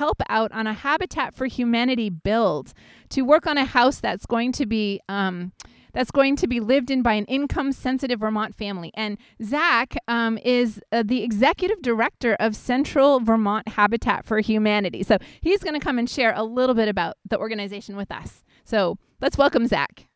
help 0.00 0.22
out 0.30 0.50
on 0.52 0.66
a 0.66 0.72
Habitat 0.72 1.34
for 1.34 1.44
Humanity 1.44 2.08
build 2.08 2.72
to 3.10 3.20
work 3.20 3.46
on 3.46 3.58
a 3.58 3.66
house 3.66 4.00
that's 4.00 4.24
going 4.24 4.50
to 4.52 4.64
be. 4.64 4.98
Um, 5.10 5.52
that's 5.92 6.12
going 6.12 6.36
to 6.36 6.46
be 6.46 6.60
lived 6.60 6.88
in 6.88 7.02
by 7.02 7.14
an 7.14 7.24
income 7.24 7.72
sensitive 7.72 8.20
Vermont 8.20 8.54
family. 8.54 8.92
And 8.94 9.18
Zach 9.42 9.96
um, 10.06 10.38
is 10.38 10.80
uh, 10.92 11.02
the 11.04 11.24
executive 11.24 11.82
director 11.82 12.36
of 12.38 12.54
Central 12.54 13.18
Vermont 13.18 13.66
Habitat 13.70 14.24
for 14.24 14.38
Humanity. 14.38 15.02
So 15.02 15.18
he's 15.40 15.64
going 15.64 15.74
to 15.74 15.84
come 15.84 15.98
and 15.98 16.08
share 16.08 16.32
a 16.36 16.44
little 16.44 16.76
bit 16.76 16.86
about 16.86 17.16
the 17.28 17.36
organization 17.36 17.96
with 17.96 18.12
us. 18.12 18.44
So 18.64 18.98
let's 19.20 19.36
welcome 19.36 19.66
Zach. 19.66 20.06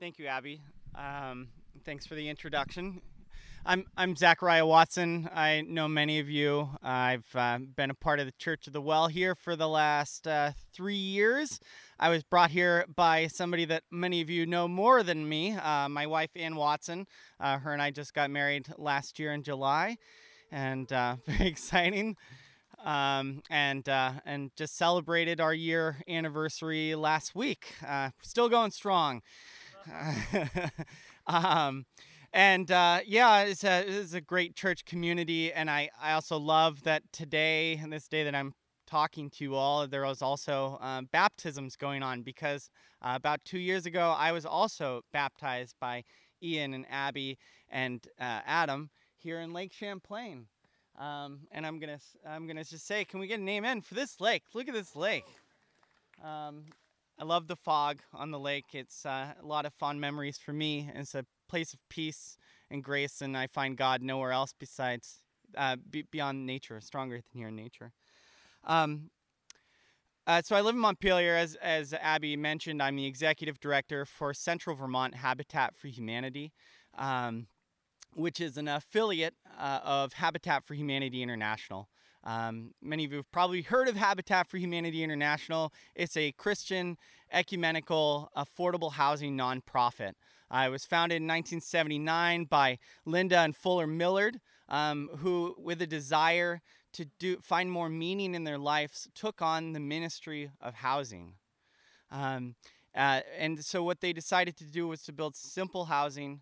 Thank 0.00 0.18
you, 0.18 0.26
Abby. 0.26 0.60
Um, 0.96 1.46
thanks 1.84 2.06
for 2.06 2.16
the 2.16 2.28
introduction. 2.28 3.00
I'm 3.70 3.84
I'm 3.98 4.16
Zachariah 4.16 4.64
Watson. 4.64 5.28
I 5.30 5.60
know 5.60 5.88
many 5.88 6.20
of 6.20 6.30
you. 6.30 6.70
I've 6.82 7.26
uh, 7.34 7.58
been 7.58 7.90
a 7.90 7.94
part 7.94 8.18
of 8.18 8.24
the 8.24 8.32
Church 8.32 8.66
of 8.66 8.72
the 8.72 8.80
Well 8.80 9.08
here 9.08 9.34
for 9.34 9.56
the 9.56 9.68
last 9.68 10.26
uh, 10.26 10.52
three 10.72 10.96
years. 10.96 11.60
I 12.00 12.08
was 12.08 12.22
brought 12.22 12.50
here 12.50 12.86
by 12.96 13.26
somebody 13.26 13.66
that 13.66 13.82
many 13.90 14.22
of 14.22 14.30
you 14.30 14.46
know 14.46 14.68
more 14.68 15.02
than 15.02 15.28
me. 15.28 15.52
Uh, 15.52 15.86
my 15.90 16.06
wife 16.06 16.30
Ann 16.34 16.56
Watson. 16.56 17.06
Uh, 17.38 17.58
her 17.58 17.74
and 17.74 17.82
I 17.82 17.90
just 17.90 18.14
got 18.14 18.30
married 18.30 18.68
last 18.78 19.18
year 19.18 19.34
in 19.34 19.42
July, 19.42 19.98
and 20.50 20.90
uh, 20.90 21.16
very 21.26 21.46
exciting. 21.50 22.16
Um, 22.82 23.42
and 23.50 23.86
uh, 23.86 24.12
and 24.24 24.50
just 24.56 24.78
celebrated 24.78 25.42
our 25.42 25.52
year 25.52 25.96
anniversary 26.08 26.94
last 26.94 27.34
week. 27.34 27.74
still 28.22 28.48
going 28.48 28.70
strong. 28.70 29.20
um, 31.26 31.84
and 32.32 32.70
uh, 32.70 33.00
yeah, 33.06 33.42
it's 33.42 33.64
a, 33.64 33.84
it's 33.86 34.12
a 34.12 34.20
great 34.20 34.54
church 34.54 34.84
community. 34.84 35.52
And 35.52 35.70
I, 35.70 35.90
I 36.00 36.12
also 36.12 36.38
love 36.38 36.82
that 36.84 37.02
today, 37.12 37.78
and 37.82 37.92
this 37.92 38.08
day 38.08 38.24
that 38.24 38.34
I'm 38.34 38.54
talking 38.86 39.30
to 39.30 39.44
you 39.44 39.54
all, 39.54 39.86
there 39.86 40.04
was 40.04 40.22
also 40.22 40.78
um, 40.80 41.08
baptisms 41.12 41.76
going 41.76 42.02
on 42.02 42.22
because 42.22 42.70
uh, 43.02 43.12
about 43.14 43.44
two 43.44 43.58
years 43.58 43.86
ago, 43.86 44.14
I 44.16 44.32
was 44.32 44.46
also 44.46 45.02
baptized 45.12 45.76
by 45.80 46.04
Ian 46.42 46.74
and 46.74 46.86
Abby 46.90 47.38
and 47.68 48.06
uh, 48.20 48.40
Adam 48.46 48.90
here 49.16 49.40
in 49.40 49.52
Lake 49.52 49.72
Champlain. 49.72 50.46
Um, 50.98 51.40
and 51.52 51.64
I'm 51.64 51.78
gonna 51.78 52.00
I'm 52.26 52.48
gonna 52.48 52.64
just 52.64 52.86
say, 52.86 53.04
can 53.04 53.20
we 53.20 53.28
get 53.28 53.38
an 53.38 53.48
amen 53.48 53.82
for 53.82 53.94
this 53.94 54.20
lake? 54.20 54.42
Look 54.52 54.66
at 54.66 54.74
this 54.74 54.96
lake. 54.96 55.26
Um, 56.24 56.64
I 57.20 57.24
love 57.24 57.46
the 57.46 57.54
fog 57.54 58.00
on 58.12 58.32
the 58.32 58.38
lake. 58.38 58.66
It's 58.72 59.06
uh, 59.06 59.32
a 59.40 59.46
lot 59.46 59.64
of 59.64 59.72
fond 59.74 60.00
memories 60.00 60.38
for 60.38 60.52
me. 60.52 60.90
It's 60.94 61.14
a 61.14 61.24
place 61.48 61.72
of 61.72 61.80
peace 61.88 62.36
and 62.70 62.84
grace, 62.84 63.20
and 63.20 63.36
I 63.36 63.46
find 63.46 63.76
God 63.76 64.02
nowhere 64.02 64.32
else 64.32 64.54
besides 64.58 65.22
uh, 65.56 65.76
beyond 66.10 66.46
nature, 66.46 66.80
stronger 66.80 67.16
than 67.16 67.40
here 67.40 67.48
in 67.48 67.56
nature. 67.56 67.92
Um, 68.64 69.10
uh, 70.26 70.42
so 70.42 70.54
I 70.54 70.60
live 70.60 70.74
in 70.74 70.80
Montpelier, 70.80 71.34
as 71.36 71.54
as 71.56 71.94
Abby 71.94 72.36
mentioned. 72.36 72.82
I'm 72.82 72.96
the 72.96 73.06
executive 73.06 73.58
director 73.60 74.04
for 74.04 74.34
Central 74.34 74.76
Vermont 74.76 75.14
Habitat 75.14 75.74
for 75.74 75.88
Humanity, 75.88 76.52
um, 76.98 77.46
which 78.14 78.38
is 78.38 78.58
an 78.58 78.68
affiliate 78.68 79.34
uh, 79.58 79.80
of 79.82 80.12
Habitat 80.12 80.64
for 80.64 80.74
Humanity 80.74 81.22
International. 81.22 81.88
Um, 82.24 82.74
many 82.82 83.06
of 83.06 83.12
you 83.12 83.18
have 83.18 83.32
probably 83.32 83.62
heard 83.62 83.88
of 83.88 83.96
Habitat 83.96 84.48
for 84.48 84.58
Humanity 84.58 85.02
International. 85.02 85.72
It's 85.94 86.16
a 86.16 86.32
Christian, 86.32 86.98
ecumenical, 87.32 88.30
affordable 88.36 88.92
housing 88.92 89.34
nonprofit. 89.34 90.12
Uh, 90.50 90.64
it 90.66 90.70
was 90.70 90.84
founded 90.84 91.16
in 91.16 91.24
1979 91.24 92.44
by 92.44 92.78
Linda 93.04 93.38
and 93.38 93.54
Fuller 93.54 93.86
Millard, 93.86 94.40
um, 94.68 95.10
who, 95.18 95.54
with 95.58 95.82
a 95.82 95.86
desire 95.86 96.62
to 96.94 97.06
do, 97.18 97.38
find 97.42 97.70
more 97.70 97.88
meaning 97.88 98.34
in 98.34 98.44
their 98.44 98.58
lives, 98.58 99.08
took 99.14 99.42
on 99.42 99.72
the 99.72 99.80
ministry 99.80 100.50
of 100.60 100.74
housing. 100.74 101.34
Um, 102.10 102.54
uh, 102.94 103.20
and 103.38 103.62
so, 103.64 103.82
what 103.82 104.00
they 104.00 104.12
decided 104.12 104.56
to 104.56 104.64
do 104.64 104.88
was 104.88 105.02
to 105.02 105.12
build 105.12 105.36
simple 105.36 105.86
housing, 105.86 106.40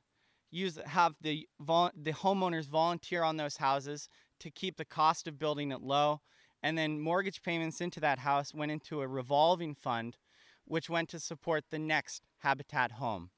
use 0.50 0.78
have 0.86 1.14
the 1.20 1.48
vol- 1.60 1.90
the 2.00 2.12
homeowners 2.12 2.66
volunteer 2.66 3.22
on 3.22 3.36
those 3.36 3.56
houses 3.56 4.08
to 4.40 4.50
keep 4.50 4.76
the 4.76 4.84
cost 4.84 5.26
of 5.26 5.38
building 5.38 5.72
it 5.72 5.82
low. 5.82 6.20
And 6.62 6.78
then 6.78 7.00
mortgage 7.00 7.42
payments 7.42 7.80
into 7.80 8.00
that 8.00 8.20
house 8.20 8.54
went 8.54 8.72
into 8.72 9.00
a 9.00 9.08
revolving 9.08 9.74
fund, 9.74 10.16
which 10.64 10.88
went 10.88 11.08
to 11.10 11.20
support 11.20 11.64
the 11.70 11.78
next 11.78 12.22
Habitat 12.38 12.92
home. 12.92 13.30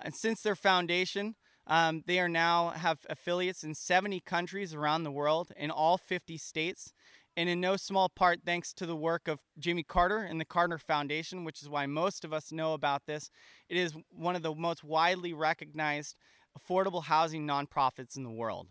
And 0.00 0.14
since 0.14 0.42
their 0.42 0.54
foundation, 0.54 1.34
um, 1.66 2.02
they 2.06 2.20
are 2.20 2.28
now 2.28 2.70
have 2.70 3.00
affiliates 3.08 3.64
in 3.64 3.74
70 3.74 4.20
countries 4.20 4.74
around 4.74 5.02
the 5.02 5.10
world, 5.10 5.50
in 5.56 5.70
all 5.70 5.98
50 5.98 6.36
states, 6.38 6.92
and 7.36 7.48
in 7.48 7.60
no 7.60 7.76
small 7.76 8.08
part 8.08 8.40
thanks 8.46 8.72
to 8.74 8.86
the 8.86 8.96
work 8.96 9.28
of 9.28 9.40
Jimmy 9.58 9.82
Carter 9.82 10.18
and 10.18 10.40
the 10.40 10.44
Carter 10.44 10.78
Foundation, 10.78 11.44
which 11.44 11.62
is 11.62 11.68
why 11.68 11.86
most 11.86 12.24
of 12.24 12.32
us 12.32 12.52
know 12.52 12.72
about 12.72 13.06
this. 13.06 13.30
It 13.68 13.76
is 13.76 13.94
one 14.10 14.36
of 14.36 14.42
the 14.42 14.54
most 14.54 14.84
widely 14.84 15.32
recognized 15.32 16.16
affordable 16.56 17.04
housing 17.04 17.46
nonprofits 17.46 18.16
in 18.16 18.22
the 18.22 18.30
world. 18.30 18.68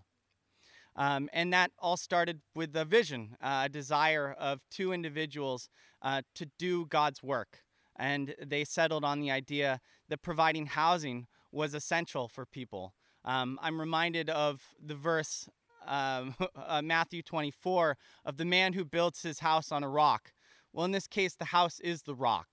Um, 0.95 1.29
and 1.33 1.51
that 1.51 1.71
all 1.77 1.97
started 1.97 2.39
with 2.55 2.75
a 2.75 2.85
vision, 2.85 3.35
uh, 3.41 3.63
a 3.65 3.69
desire 3.69 4.31
of 4.31 4.61
two 4.71 4.93
individuals 4.93 5.69
uh, 6.01 6.21
to 6.35 6.47
do 6.57 6.85
God's 6.85 7.21
work. 7.21 7.64
And 7.95 8.35
they 8.43 8.63
settled 8.63 9.03
on 9.03 9.19
the 9.19 9.31
idea 9.31 9.79
that 10.09 10.21
providing 10.21 10.67
housing 10.67 11.27
was 11.51 11.73
essential 11.73 12.27
for 12.27 12.45
people. 12.45 12.93
Um, 13.23 13.57
I'm 13.61 13.79
reminded 13.79 14.29
of 14.29 14.61
the 14.83 14.95
verse, 14.95 15.49
um, 15.87 16.35
uh, 16.55 16.81
Matthew 16.81 17.21
24, 17.21 17.97
of 18.25 18.37
the 18.37 18.45
man 18.45 18.73
who 18.73 18.85
builds 18.85 19.21
his 19.21 19.39
house 19.39 19.71
on 19.71 19.83
a 19.83 19.89
rock. 19.89 20.33
Well, 20.73 20.85
in 20.85 20.91
this 20.91 21.07
case, 21.07 21.35
the 21.35 21.45
house 21.45 21.79
is 21.79 22.03
the 22.03 22.15
rock. 22.15 22.49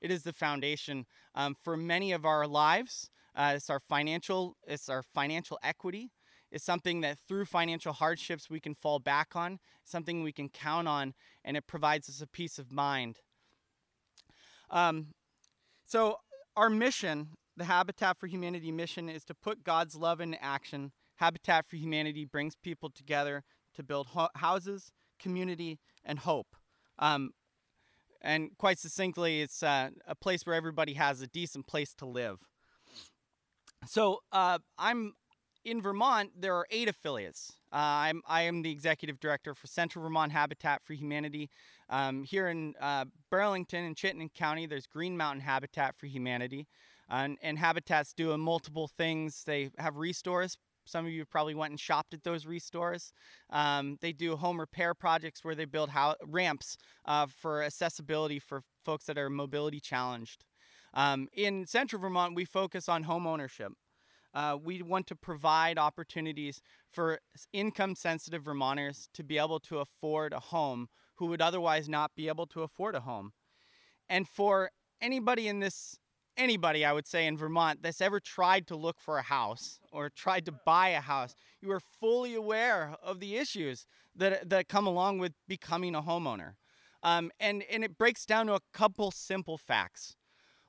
It 0.00 0.10
is 0.10 0.24
the 0.24 0.32
foundation 0.32 1.06
um, 1.34 1.56
for 1.62 1.76
many 1.76 2.12
of 2.12 2.26
our 2.26 2.46
lives. 2.46 3.08
Uh, 3.34 3.54
it's 3.56 3.70
our 3.70 3.80
financial, 3.80 4.56
it's 4.66 4.88
our 4.88 5.02
financial 5.02 5.58
equity 5.62 6.10
is 6.52 6.62
something 6.62 7.00
that 7.00 7.18
through 7.26 7.46
financial 7.46 7.94
hardships 7.94 8.50
we 8.50 8.60
can 8.60 8.74
fall 8.74 8.98
back 8.98 9.34
on, 9.34 9.58
something 9.84 10.22
we 10.22 10.32
can 10.32 10.50
count 10.50 10.86
on, 10.86 11.14
and 11.44 11.56
it 11.56 11.66
provides 11.66 12.08
us 12.08 12.20
a 12.20 12.26
peace 12.26 12.58
of 12.58 12.70
mind. 12.70 13.18
Um, 14.72 15.08
so, 15.84 16.16
our 16.56 16.70
mission, 16.70 17.28
the 17.56 17.64
Habitat 17.64 18.18
for 18.18 18.26
Humanity 18.26 18.72
mission, 18.72 19.08
is 19.08 19.24
to 19.26 19.34
put 19.34 19.62
God's 19.62 19.94
love 19.94 20.20
into 20.20 20.42
action. 20.42 20.92
Habitat 21.16 21.66
for 21.66 21.76
Humanity 21.76 22.24
brings 22.24 22.56
people 22.56 22.90
together 22.90 23.44
to 23.74 23.82
build 23.82 24.08
ho- 24.08 24.28
houses, 24.34 24.90
community, 25.20 25.78
and 26.04 26.18
hope. 26.18 26.56
Um, 26.98 27.30
and 28.20 28.50
quite 28.56 28.78
succinctly, 28.78 29.42
it's 29.42 29.62
uh, 29.62 29.90
a 30.06 30.14
place 30.14 30.46
where 30.46 30.54
everybody 30.54 30.94
has 30.94 31.20
a 31.20 31.26
decent 31.26 31.66
place 31.66 31.94
to 31.94 32.06
live. 32.06 32.38
So 33.86 34.20
uh, 34.30 34.60
I'm 34.78 35.14
in 35.64 35.80
Vermont, 35.80 36.30
there 36.38 36.54
are 36.54 36.66
eight 36.70 36.88
affiliates. 36.88 37.52
Uh, 37.72 37.76
I'm 37.76 38.22
I 38.26 38.42
am 38.42 38.62
the 38.62 38.70
executive 38.70 39.20
director 39.20 39.54
for 39.54 39.66
Central 39.66 40.02
Vermont 40.02 40.32
Habitat 40.32 40.82
for 40.84 40.94
Humanity. 40.94 41.50
Um, 41.88 42.24
here 42.24 42.48
in 42.48 42.74
uh, 42.80 43.06
Burlington 43.30 43.84
and 43.84 43.96
Chittenden 43.96 44.30
County, 44.30 44.66
there's 44.66 44.86
Green 44.86 45.16
Mountain 45.16 45.42
Habitat 45.42 45.94
for 45.96 46.06
Humanity, 46.06 46.66
and, 47.08 47.38
and 47.42 47.58
Habitats 47.58 48.12
do 48.12 48.32
a 48.32 48.38
multiple 48.38 48.88
things. 48.88 49.44
They 49.44 49.70
have 49.78 49.96
restores. 49.96 50.56
Some 50.84 51.06
of 51.06 51.12
you 51.12 51.24
probably 51.24 51.54
went 51.54 51.70
and 51.70 51.78
shopped 51.78 52.12
at 52.12 52.24
those 52.24 52.44
restores. 52.44 53.12
Um, 53.50 53.98
they 54.00 54.12
do 54.12 54.36
home 54.36 54.58
repair 54.58 54.94
projects 54.94 55.44
where 55.44 55.54
they 55.54 55.64
build 55.64 55.90
ho- 55.90 56.16
ramps 56.26 56.76
uh, 57.04 57.26
for 57.28 57.62
accessibility 57.62 58.40
for 58.40 58.62
folks 58.84 59.04
that 59.04 59.16
are 59.16 59.30
mobility 59.30 59.78
challenged. 59.78 60.44
Um, 60.92 61.28
in 61.32 61.66
Central 61.66 62.02
Vermont, 62.02 62.34
we 62.34 62.44
focus 62.44 62.88
on 62.88 63.04
home 63.04 63.26
ownership. 63.28 63.72
Uh, 64.34 64.56
we 64.62 64.82
want 64.82 65.06
to 65.06 65.16
provide 65.16 65.78
opportunities 65.78 66.60
for 66.90 67.20
income 67.52 67.94
sensitive 67.94 68.42
Vermonters 68.42 69.08
to 69.14 69.22
be 69.22 69.38
able 69.38 69.60
to 69.60 69.78
afford 69.78 70.32
a 70.32 70.40
home 70.40 70.88
who 71.16 71.26
would 71.26 71.42
otherwise 71.42 71.88
not 71.88 72.12
be 72.16 72.28
able 72.28 72.46
to 72.46 72.62
afford 72.62 72.94
a 72.94 73.00
home. 73.00 73.32
And 74.08 74.26
for 74.28 74.70
anybody 75.00 75.48
in 75.48 75.60
this, 75.60 75.98
anybody 76.36 76.84
I 76.84 76.92
would 76.92 77.06
say 77.06 77.26
in 77.26 77.36
Vermont 77.36 77.82
that's 77.82 78.00
ever 78.00 78.20
tried 78.20 78.66
to 78.68 78.76
look 78.76 79.00
for 79.00 79.18
a 79.18 79.22
house 79.22 79.78
or 79.92 80.08
tried 80.08 80.46
to 80.46 80.52
buy 80.64 80.88
a 80.88 81.00
house, 81.00 81.34
you 81.60 81.70
are 81.72 81.80
fully 81.80 82.34
aware 82.34 82.96
of 83.02 83.20
the 83.20 83.36
issues 83.36 83.86
that, 84.16 84.48
that 84.48 84.68
come 84.68 84.86
along 84.86 85.18
with 85.18 85.32
becoming 85.46 85.94
a 85.94 86.02
homeowner. 86.02 86.54
Um, 87.02 87.30
and, 87.40 87.64
and 87.70 87.84
it 87.84 87.98
breaks 87.98 88.24
down 88.24 88.46
to 88.46 88.54
a 88.54 88.60
couple 88.72 89.10
simple 89.10 89.58
facts. 89.58 90.16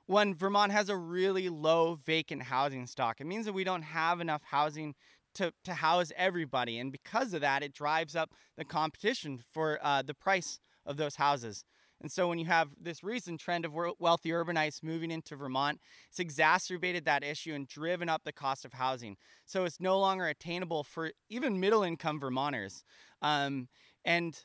One, 0.06 0.34
Vermont 0.34 0.72
has 0.72 0.88
a 0.88 0.96
really 0.96 1.48
low 1.48 1.94
vacant 1.94 2.42
housing 2.42 2.86
stock. 2.86 3.20
It 3.20 3.26
means 3.26 3.46
that 3.46 3.54
we 3.54 3.64
don't 3.64 3.82
have 3.82 4.20
enough 4.20 4.42
housing 4.44 4.94
to, 5.34 5.52
to 5.64 5.74
house 5.74 6.12
everybody. 6.16 6.78
And 6.78 6.92
because 6.92 7.32
of 7.32 7.40
that, 7.40 7.62
it 7.62 7.72
drives 7.72 8.14
up 8.14 8.30
the 8.56 8.64
competition 8.64 9.40
for 9.52 9.78
uh, 9.82 10.02
the 10.02 10.14
price 10.14 10.58
of 10.84 10.96
those 10.96 11.16
houses. 11.16 11.64
And 12.02 12.12
so 12.12 12.28
when 12.28 12.38
you 12.38 12.44
have 12.44 12.68
this 12.78 13.02
recent 13.02 13.40
trend 13.40 13.64
of 13.64 13.72
wealthy 13.98 14.28
urbanites 14.28 14.82
moving 14.82 15.10
into 15.10 15.36
Vermont, 15.36 15.80
it's 16.10 16.18
exacerbated 16.18 17.06
that 17.06 17.24
issue 17.24 17.54
and 17.54 17.66
driven 17.66 18.10
up 18.10 18.22
the 18.24 18.32
cost 18.32 18.66
of 18.66 18.74
housing. 18.74 19.16
So 19.46 19.64
it's 19.64 19.80
no 19.80 19.98
longer 19.98 20.26
attainable 20.26 20.84
for 20.84 21.12
even 21.30 21.60
middle 21.60 21.82
income 21.82 22.20
Vermonters. 22.20 22.84
Um, 23.22 23.68
and 24.04 24.38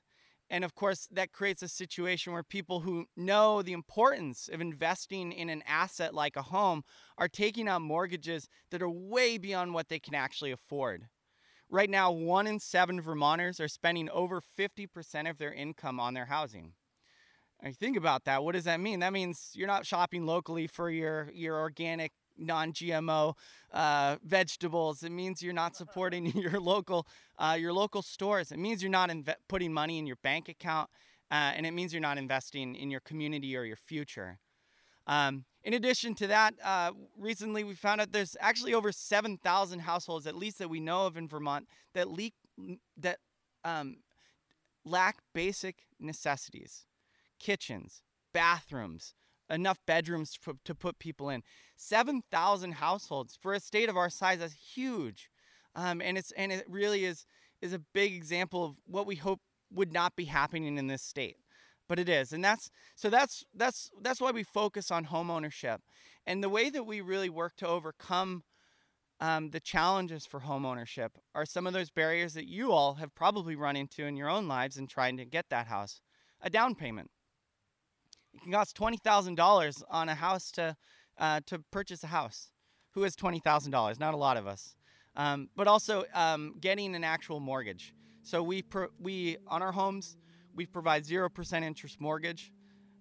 and 0.50 0.64
of 0.64 0.74
course, 0.74 1.08
that 1.12 1.32
creates 1.32 1.62
a 1.62 1.68
situation 1.68 2.34
where 2.34 2.44
people 2.44 2.82
who 2.82 3.06
know 3.16 3.62
the 3.62 3.74
importance 3.74 4.50
of 4.52 4.62
investing 4.62 5.32
in 5.32 5.50
an 5.50 5.64
asset 5.68 6.14
like 6.14 6.36
a 6.36 6.42
home 6.42 6.84
are 7.18 7.28
taking 7.28 7.68
out 7.68 7.82
mortgages 7.82 8.48
that 8.72 8.82
are 8.82 8.90
way 8.90 9.38
beyond 9.38 9.74
what 9.74 9.90
they 9.90 10.00
can 10.00 10.16
actually 10.16 10.52
afford. 10.52 11.08
Right 11.70 11.90
now, 11.90 12.12
one 12.12 12.48
in 12.48 12.60
seven 12.60 13.00
Vermonters 13.00 13.60
are 13.60 13.68
spending 13.68 14.10
over 14.10 14.42
50% 14.42 15.30
of 15.30 15.38
their 15.38 15.54
income 15.54 16.00
on 16.00 16.16
their 16.16 16.26
housing. 16.26 16.74
And 17.62 17.78
think 17.78 17.96
about 17.96 18.26
that. 18.26 18.44
What 18.44 18.56
does 18.56 18.64
that 18.64 18.80
mean? 18.80 19.02
That 19.02 19.14
means 19.14 19.52
you're 19.54 19.68
not 19.68 19.86
shopping 19.86 20.26
locally 20.26 20.66
for 20.66 20.90
your, 20.90 21.30
your 21.32 21.60
organic 21.60 22.14
non-GMO 22.40 23.36
uh, 23.74 24.16
vegetables. 24.24 25.04
It 25.04 25.12
means 25.12 25.42
you're 25.42 25.54
not 25.54 25.76
supporting 25.76 26.26
your 26.36 26.60
local 26.60 27.08
uh, 27.38 27.58
your 27.60 27.74
local 27.74 28.02
stores. 28.02 28.52
It 28.52 28.60
means 28.60 28.82
you're 28.82 28.92
not 28.92 29.10
inve- 29.10 29.36
putting 29.48 29.74
money 29.74 29.98
in 29.98 30.08
your 30.08 30.18
bank 30.18 30.50
account, 30.50 30.90
uh, 31.32 31.54
and 31.56 31.66
it 31.66 31.72
means 31.72 31.94
you're 31.94 32.02
not 32.02 32.18
investing 32.18 32.76
in 32.76 32.90
your 32.90 33.00
community 33.02 33.56
or 33.56 33.64
your 33.64 33.78
future. 33.78 34.40
Um, 35.08 35.46
in 35.64 35.74
addition 35.74 36.16
to 36.16 36.28
that, 36.28 36.54
uh, 36.64 36.92
recently 37.18 37.64
we 37.64 37.74
found 37.74 38.00
out 38.00 38.12
there's 38.12 38.38
actually 38.40 38.74
over 38.74 38.92
7,000 38.92 39.80
households, 39.80 40.28
at 40.28 40.36
least 40.36 40.60
that 40.60 40.70
we 40.70 40.80
know 40.80 41.06
of 41.06 41.18
in 41.18 41.28
Vermont, 41.28 41.68
that 41.94 42.10
leak 42.10 42.34
that 42.98 43.20
um, 43.64 43.98
lack 44.86 45.18
basic 45.34 45.88
necessities, 46.00 46.86
kitchens, 47.40 48.04
bathrooms, 48.34 49.14
enough 49.50 49.80
bedrooms 49.86 50.38
to 50.44 50.58
to 50.66 50.76
put 50.76 51.00
people 51.00 51.30
in. 51.30 51.44
7,000 51.76 52.74
households 52.74 53.38
for 53.42 53.54
a 53.54 53.60
state 53.60 53.90
of 53.90 53.98
our 53.98 54.10
size 54.10 54.42
is 54.42 54.54
huge. 54.54 55.30
Um, 55.76 56.02
and 56.02 56.18
it's 56.18 56.32
and 56.32 56.52
it 56.52 56.66
really 56.68 57.06
is 57.06 57.26
is 57.62 57.74
a 57.74 57.80
big 57.94 58.14
example 58.14 58.66
of 58.66 58.76
what 58.86 59.06
we 59.06 59.16
hope 59.16 59.42
would 59.72 59.94
not 59.94 60.16
be 60.16 60.26
happening 60.26 60.78
in 60.78 60.88
this 60.88 61.04
state 61.04 61.38
but 61.88 62.00
it 62.00 62.08
is 62.08 62.32
and 62.32 62.44
that's 62.44 62.70
so 62.96 63.10
that's 63.10 63.44
that's 63.54 63.90
that's 64.02 64.22
why 64.22 64.32
we 64.32 64.44
focus 64.44 64.90
on 64.92 65.06
home 65.06 65.30
ownership 65.30 65.82
and 66.26 66.42
the 66.42 66.50
way 66.50 66.70
that 66.70 66.86
we 66.86 67.02
really 67.02 67.30
work 67.30 67.56
to 67.58 67.68
overcome 67.68 68.44
um, 69.22 69.50
the 69.50 69.60
challenges 69.60 70.26
for 70.26 70.42
home 70.42 70.66
ownership 70.66 71.18
are 71.36 71.46
some 71.46 71.68
of 71.68 71.74
those 71.74 71.90
barriers 71.90 72.34
that 72.36 72.48
you 72.48 72.72
all 72.72 72.96
have 72.96 73.14
probably 73.14 73.56
run 73.56 73.76
into 73.76 74.06
in 74.06 74.16
your 74.16 74.30
own 74.30 74.48
lives 74.48 74.78
in 74.78 74.88
trying 74.88 75.18
to 75.18 75.26
get 75.26 75.50
that 75.50 75.68
house 75.68 76.00
a 76.42 76.50
down 76.50 76.74
payment 76.74 77.12
it 78.40 78.44
can 78.44 78.52
cost 78.54 78.78
$20000 78.78 79.84
on 79.90 80.10
a 80.10 80.16
house 80.16 80.52
to 80.52 80.76
uh, 81.18 81.42
to 81.48 81.60
purchase 81.72 82.04
a 82.04 82.08
house. 82.08 82.52
Who 82.94 83.04
has 83.04 83.16
twenty 83.16 83.40
thousand 83.40 83.72
dollars? 83.72 84.00
Not 84.00 84.14
a 84.14 84.18
lot 84.18 84.38
of 84.38 84.48
us. 84.48 84.76
Um, 85.16 85.50
but 85.56 85.68
also 85.68 86.06
um, 86.14 86.56
getting 86.60 86.96
an 86.96 87.04
actual 87.04 87.40
mortgage. 87.40 87.94
So 88.24 88.42
we 88.42 88.62
pro- 88.62 88.88
we 89.00 89.38
on 89.48 89.62
our 89.62 89.74
homes 89.74 90.16
we 90.56 90.66
provide 90.66 91.06
zero 91.06 91.30
percent 91.30 91.66
interest 91.66 92.00
mortgage, 92.00 92.52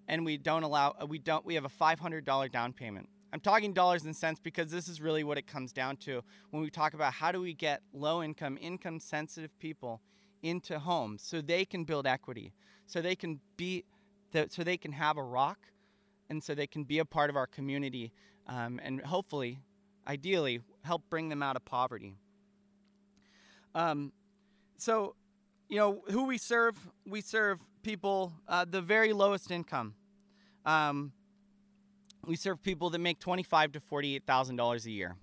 and 0.08 0.25
we 0.25 0.37
don't 0.37 0.64
allow 0.64 0.94
uh, 1.00 1.06
we 1.06 1.19
don't 1.19 1.46
we 1.46 1.55
have 1.55 1.64
a 1.64 1.70
five 1.70 2.00
hundred 2.00 2.25
dollar 2.25 2.49
down 2.49 2.73
payment. 2.73 3.08
I'm 3.32 3.40
talking 3.40 3.73
dollars 3.73 4.05
and 4.05 4.17
cents 4.17 4.40
because 4.43 4.70
this 4.70 4.88
is 4.88 5.00
really 5.00 5.23
what 5.23 5.38
it 5.38 5.46
comes 5.46 5.73
down 5.73 5.96
to 5.99 6.23
when 6.50 6.62
we 6.62 6.70
talk 6.70 6.94
about 6.94 7.12
how 7.12 7.31
do 7.31 7.40
we 7.40 7.52
get 7.55 7.82
low 7.93 8.23
income, 8.23 8.58
income 8.61 8.99
sensitive 8.99 9.56
people 9.58 10.00
into 10.43 10.79
homes 10.79 11.23
so 11.23 11.40
they 11.40 11.64
can 11.64 11.85
build 11.85 12.06
equity, 12.06 12.55
so 12.87 13.02
they 13.02 13.14
can 13.14 13.38
be, 13.58 13.85
so 14.48 14.62
they 14.62 14.76
can 14.76 14.92
have 14.92 15.16
a 15.16 15.22
rock 15.22 15.58
and 16.30 16.42
so 16.42 16.54
they 16.54 16.66
can 16.66 16.84
be 16.84 16.98
a 16.98 17.04
part 17.04 17.30
of 17.30 17.36
our 17.36 17.46
community 17.46 18.12
um, 18.46 18.80
and 18.82 19.00
hopefully, 19.00 19.58
ideally, 20.06 20.60
help 20.82 21.02
bring 21.10 21.28
them 21.28 21.42
out 21.42 21.56
of 21.56 21.64
poverty. 21.64 22.14
Um, 23.75 24.12
so, 24.76 25.14
you 25.69 25.76
know, 25.76 26.02
who 26.10 26.25
we 26.25 26.38
serve, 26.38 26.76
we 27.06 27.20
serve 27.20 27.58
people 27.82 28.32
uh, 28.48 28.64
the 28.64 28.80
very 28.80 29.12
lowest 29.12 29.50
income. 29.50 29.94
Um, 30.64 31.12
we 32.26 32.36
serve 32.36 32.62
people 32.62 32.90
that 32.90 32.98
make 32.98 33.19
twenty-five 33.19 33.72
to 33.72 33.80
forty-eight 33.80 34.25
thousand 34.26 34.56
dollars 34.56 34.86
a 34.86 34.90
year. 34.90 35.16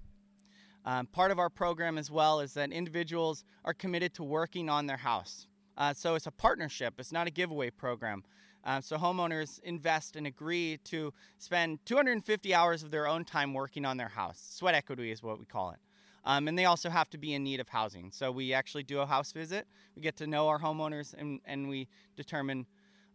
Um, 0.85 1.07
part 1.07 1.31
of 1.31 1.39
our 1.39 1.49
program 1.49 1.97
as 1.97 2.11
well 2.11 2.39
is 2.39 2.53
that 2.53 2.71
individuals 2.71 3.43
are 3.63 3.73
committed 3.73 4.13
to 4.15 4.23
working 4.23 4.69
on 4.69 4.85
their 4.85 4.97
house. 4.97 5.47
Uh, 5.77 5.93
so 5.93 6.15
it's 6.15 6.27
a 6.27 6.31
partnership. 6.31 6.93
It's 6.99 7.11
not 7.11 7.27
a 7.27 7.31
giveaway 7.31 7.69
program. 7.69 8.23
Uh, 8.65 8.81
so 8.81 8.97
homeowners 8.97 9.59
invest 9.63 10.15
and 10.15 10.25
agree 10.25 10.79
to 10.85 11.13
spend 11.37 11.79
250 11.85 12.53
hours 12.53 12.81
of 12.81 12.89
their 12.89 13.07
own 13.07 13.23
time 13.23 13.53
working 13.53 13.85
on 13.85 13.97
their 13.97 14.07
house. 14.07 14.43
Sweat 14.49 14.73
equity 14.73 15.11
is 15.11 15.21
what 15.21 15.37
we 15.37 15.45
call 15.45 15.71
it. 15.71 15.77
Um, 16.25 16.47
and 16.47 16.57
they 16.57 16.65
also 16.65 16.89
have 16.89 17.09
to 17.11 17.19
be 17.19 17.35
in 17.35 17.43
need 17.43 17.59
of 17.59 17.69
housing. 17.69 18.11
So 18.11 18.31
we 18.31 18.53
actually 18.53 18.81
do 18.81 18.99
a 18.99 19.05
house 19.05 19.31
visit. 19.31 19.67
We 19.95 20.01
get 20.01 20.17
to 20.17 20.27
know 20.27 20.47
our 20.47 20.59
homeowners 20.59 21.13
and, 21.13 21.39
and 21.45 21.69
we 21.69 21.87
determine 22.15 22.65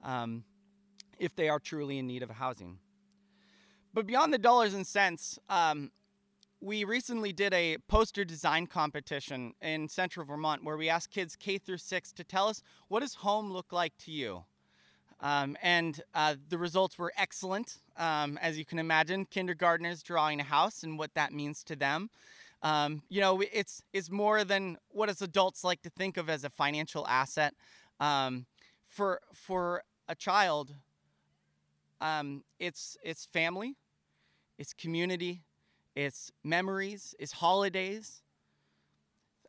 um, 0.04 0.44
if 1.18 1.34
they 1.34 1.48
are 1.48 1.58
truly 1.58 1.98
in 1.98 2.06
need 2.06 2.22
of 2.22 2.30
housing. 2.30 2.78
But 3.92 4.06
beyond 4.06 4.32
the 4.32 4.38
dollars 4.38 4.74
and 4.74 4.86
cents, 4.86 5.40
um, 5.48 5.90
we 6.60 6.84
recently 6.84 7.32
did 7.32 7.52
a 7.52 7.78
poster 7.88 8.24
design 8.24 8.68
competition 8.68 9.54
in 9.60 9.88
central 9.88 10.24
Vermont 10.24 10.62
where 10.62 10.76
we 10.76 10.88
asked 10.88 11.10
kids 11.10 11.34
K 11.34 11.58
through 11.58 11.78
6 11.78 12.12
to 12.12 12.22
tell 12.22 12.46
us 12.46 12.62
what 12.86 13.00
does 13.00 13.14
home 13.14 13.50
look 13.50 13.72
like 13.72 13.96
to 13.98 14.12
you? 14.12 14.44
Um, 15.22 15.56
and 15.62 16.00
uh, 16.14 16.36
the 16.48 16.56
results 16.58 16.98
were 16.98 17.12
excellent. 17.16 17.78
Um, 17.96 18.38
as 18.40 18.58
you 18.58 18.64
can 18.64 18.78
imagine, 18.78 19.26
kindergartners 19.26 20.02
drawing 20.02 20.40
a 20.40 20.44
house 20.44 20.82
and 20.82 20.98
what 20.98 21.14
that 21.14 21.32
means 21.32 21.62
to 21.64 21.76
them. 21.76 22.10
Um, 22.62 23.02
you 23.08 23.20
know, 23.20 23.42
it's 23.52 23.82
it's 23.92 24.10
more 24.10 24.44
than 24.44 24.78
what 24.90 25.08
us 25.08 25.22
adults 25.22 25.64
like 25.64 25.82
to 25.82 25.90
think 25.90 26.16
of 26.16 26.28
as 26.28 26.44
a 26.44 26.50
financial 26.50 27.06
asset. 27.06 27.54
Um, 28.00 28.46
for 28.86 29.20
for 29.32 29.82
a 30.08 30.14
child, 30.14 30.74
um, 32.00 32.44
it's 32.58 32.96
it's 33.02 33.26
family, 33.26 33.76
it's 34.58 34.72
community, 34.74 35.42
it's 35.94 36.30
memories, 36.44 37.14
it's 37.18 37.32
holidays. 37.32 38.22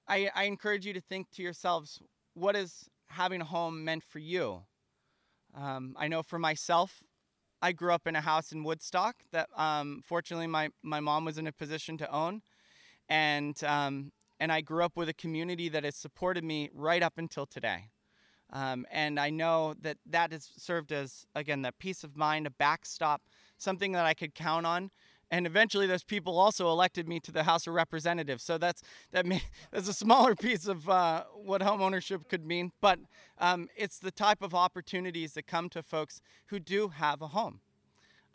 I, 0.07 0.29
I 0.35 0.43
encourage 0.43 0.85
you 0.85 0.93
to 0.93 1.01
think 1.01 1.31
to 1.31 1.43
yourselves, 1.43 2.01
what 2.33 2.55
is 2.55 2.89
having 3.07 3.39
a 3.41 3.45
home 3.45 3.85
meant 3.85 4.03
for 4.03 4.19
you? 4.19 4.63
Um, 5.55 5.95
I 5.99 6.07
know 6.07 6.23
for 6.23 6.39
myself, 6.39 7.03
I 7.61 7.71
grew 7.71 7.93
up 7.93 8.07
in 8.07 8.15
a 8.15 8.21
house 8.21 8.51
in 8.51 8.63
Woodstock 8.63 9.17
that 9.31 9.49
um, 9.55 10.01
fortunately 10.03 10.47
my, 10.47 10.69
my 10.81 10.99
mom 10.99 11.25
was 11.25 11.37
in 11.37 11.47
a 11.47 11.51
position 11.51 11.97
to 11.97 12.11
own. 12.11 12.41
And, 13.07 13.61
um, 13.63 14.11
and 14.39 14.51
I 14.51 14.61
grew 14.61 14.83
up 14.83 14.95
with 14.95 15.09
a 15.09 15.13
community 15.13 15.69
that 15.69 15.83
has 15.83 15.95
supported 15.95 16.43
me 16.43 16.69
right 16.73 17.03
up 17.03 17.17
until 17.17 17.45
today. 17.45 17.89
Um, 18.51 18.85
and 18.91 19.19
I 19.19 19.29
know 19.29 19.75
that 19.81 19.97
that 20.09 20.31
has 20.31 20.49
served 20.57 20.91
as, 20.91 21.25
again, 21.35 21.61
that 21.61 21.77
peace 21.77 22.03
of 22.03 22.17
mind, 22.17 22.47
a 22.47 22.51
backstop, 22.51 23.21
something 23.57 23.91
that 23.93 24.05
I 24.05 24.13
could 24.13 24.33
count 24.33 24.65
on 24.65 24.91
and 25.31 25.47
eventually 25.47 25.87
those 25.87 26.03
people 26.03 26.37
also 26.37 26.69
elected 26.69 27.07
me 27.07 27.19
to 27.21 27.31
the 27.31 27.43
House 27.43 27.65
of 27.65 27.73
Representatives. 27.73 28.43
So 28.43 28.57
that's 28.57 28.83
that 29.11 29.25
may, 29.25 29.41
that's 29.71 29.87
a 29.87 29.93
smaller 29.93 30.35
piece 30.35 30.67
of 30.67 30.87
uh, 30.87 31.23
what 31.33 31.61
home 31.61 31.81
ownership 31.81 32.27
could 32.29 32.45
mean, 32.45 32.71
but 32.81 32.99
um, 33.39 33.69
it's 33.75 33.97
the 33.97 34.11
type 34.11 34.41
of 34.41 34.53
opportunities 34.53 35.33
that 35.33 35.47
come 35.47 35.69
to 35.69 35.81
folks 35.81 36.21
who 36.47 36.59
do 36.59 36.89
have 36.89 37.21
a 37.21 37.27
home, 37.29 37.61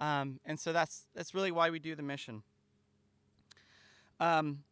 um, 0.00 0.40
and 0.44 0.58
so 0.58 0.72
that's 0.72 1.06
that's 1.14 1.34
really 1.34 1.52
why 1.52 1.70
we 1.70 1.78
do 1.78 1.94
the 1.94 2.02
mission. 2.02 2.42
Um, 4.18 4.64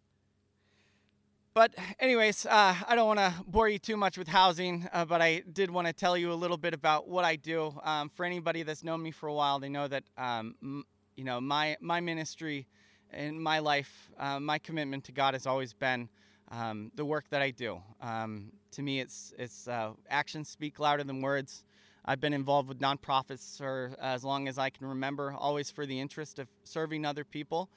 but 1.53 1.73
anyways, 2.01 2.47
uh, 2.47 2.75
I 2.89 2.97
don't 2.97 3.07
want 3.07 3.21
to 3.21 3.33
bore 3.47 3.69
you 3.69 3.79
too 3.79 3.97
much 3.97 4.19
with 4.19 4.27
housing, 4.27 4.89
uh, 4.93 5.05
but 5.05 5.23
I 5.23 5.45
did 5.53 5.71
want 5.71 5.87
to 5.87 5.93
tell 5.93 6.17
you 6.17 6.33
a 6.33 6.35
little 6.35 6.57
bit 6.57 6.75
about 6.75 7.07
what 7.07 7.25
I 7.25 7.37
do. 7.37 7.79
Um, 7.85 8.09
for 8.09 8.25
anybody 8.25 8.65
that's 8.65 8.83
known 8.83 9.01
me 9.01 9.13
for 9.13 9.29
a 9.29 9.35
while, 9.35 9.61
they 9.61 9.69
know 9.69 9.87
that 9.87 10.03
um, 10.19 10.85
you 11.17 11.25
know, 11.25 11.41
my 11.41 11.77
my 11.81 12.01
ministry 12.01 12.67
in 13.13 13.41
my 13.41 13.59
life, 13.59 14.11
uh, 14.19 14.41
my 14.41 14.59
commitment 14.59 15.05
to 15.05 15.13
God 15.13 15.35
has 15.35 15.47
always 15.47 15.73
been 15.73 16.09
um, 16.51 16.91
the 16.95 17.05
work 17.05 17.29
that 17.31 17.43
I 17.43 17.51
do. 17.51 17.81
Um, 18.01 18.53
to 18.73 18.83
me, 18.83 19.01
it's 19.01 19.33
it's 19.39 19.69
uh, 19.69 19.93
actions 20.09 20.49
speak 20.49 20.79
louder 20.79 21.05
than 21.05 21.21
words. 21.21 21.65
I've 22.05 22.21
been 22.21 22.35
involved 22.35 22.69
with 22.69 22.81
nonprofits 22.81 23.57
for 23.57 23.93
as 24.01 24.25
long 24.25 24.47
as 24.47 24.59
I 24.59 24.69
can 24.69 24.87
remember, 24.87 25.35
always 25.39 25.71
for 25.71 25.87
the 25.87 25.99
interest 25.99 26.39
of 26.39 26.49
serving 26.65 27.07
other 27.07 27.25
people, 27.25 27.71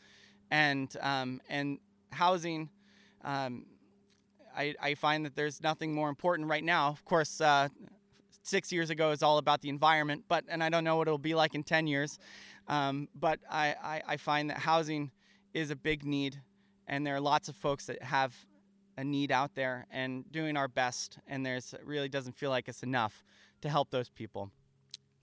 and 0.51 0.93
um, 1.01 1.41
and 1.49 1.79
housing. 2.11 2.69
Um, 3.23 3.65
I, 4.55 4.73
I, 4.81 4.95
find 4.95 5.23
that 5.25 5.35
there's 5.35 5.61
nothing 5.61 5.93
more 5.93 6.09
important 6.09 6.49
right 6.49 6.63
now. 6.63 6.89
Of 6.89 7.05
course, 7.05 7.41
uh, 7.41 7.67
six 8.41 8.71
years 8.71 8.89
ago 8.89 9.11
is 9.11 9.21
all 9.21 9.37
about 9.37 9.61
the 9.61 9.69
environment, 9.69 10.25
but 10.27 10.45
and 10.47 10.63
I 10.63 10.69
don't 10.69 10.83
know 10.83 10.95
what 10.97 11.07
it'll 11.07 11.17
be 11.17 11.35
like 11.35 11.53
in 11.55 11.63
ten 11.63 11.87
years. 11.87 12.17
Um, 12.67 13.07
but 13.15 13.39
I, 13.49 13.75
I, 13.81 14.01
I 14.07 14.17
find 14.17 14.49
that 14.49 14.59
housing 14.59 15.11
is 15.53 15.71
a 15.71 15.75
big 15.75 16.03
need, 16.05 16.41
and 16.87 17.05
there 17.05 17.15
are 17.15 17.21
lots 17.21 17.49
of 17.49 17.55
folks 17.55 17.85
that 17.85 18.01
have 18.03 18.35
a 18.97 19.03
need 19.03 19.31
out 19.31 19.55
there 19.55 19.85
and 19.91 20.29
doing 20.31 20.57
our 20.57 20.67
best, 20.67 21.19
and 21.27 21.45
there's 21.45 21.73
it 21.73 21.85
really 21.85 22.09
doesn't 22.09 22.35
feel 22.35 22.49
like 22.49 22.67
it's 22.67 22.83
enough 22.83 23.23
to 23.61 23.69
help 23.69 23.89
those 23.91 24.09
people. 24.09 24.51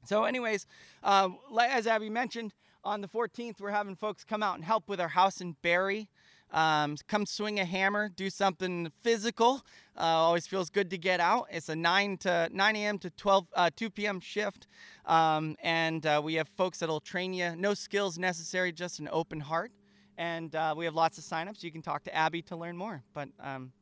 So, 0.07 0.25
anyways, 0.25 0.67
uh, 1.03 1.31
as 1.59 1.87
Abby 1.87 2.11
mentioned, 2.11 2.53
on 2.85 3.01
the 3.01 3.09
14th, 3.09 3.61
we're 3.61 3.71
having 3.71 3.97
folks 3.97 4.25
come 4.25 4.43
out 4.43 4.57
and 4.57 4.65
help 4.65 4.89
with 4.89 5.01
our 5.01 5.09
house 5.09 5.41
in 5.41 5.57
Barre. 5.63 6.09
Um, 6.51 6.97
come 7.09 7.27
swing 7.27 7.59
a 7.59 7.65
hammer, 7.65 8.09
do 8.09 8.31
something 8.31 8.93
physical. 9.03 9.63
Uh, 9.97 10.03
always 10.03 10.47
feels 10.47 10.71
good 10.71 10.89
to 10.91 10.99
get 10.99 11.19
out. 11.19 11.49
It's 11.51 11.69
a 11.69 11.75
9 11.75 12.19
to 12.19 12.49
9 12.53 12.77
a.m. 12.77 12.99
to 12.99 13.11
12 13.11 13.47
uh, 13.55 13.71
2 13.75 13.91
p.m. 13.91 14.21
shift, 14.21 14.69
um, 15.07 15.57
and 15.63 16.07
uh, 16.07 16.21
we 16.23 16.35
have 16.35 16.49
folks 16.49 16.79
that'll 16.79 17.01
train 17.01 17.33
you. 17.33 17.57
No 17.57 17.75
skills 17.75 18.19
necessary, 18.19 18.71
just 18.71 19.01
an 19.01 19.09
open 19.11 19.41
heart. 19.41 19.73
And 20.17 20.55
uh, 20.55 20.75
we 20.77 20.85
have 20.85 20.95
lots 20.95 21.19
of 21.19 21.25
signups. 21.25 21.65
You 21.65 21.73
can 21.73 21.83
talk 21.83 22.05
to 22.05 22.15
Abby 22.15 22.41
to 22.43 22.57
learn 22.57 22.77
more. 22.77 23.03
But 23.15 23.31
um, 23.41 23.73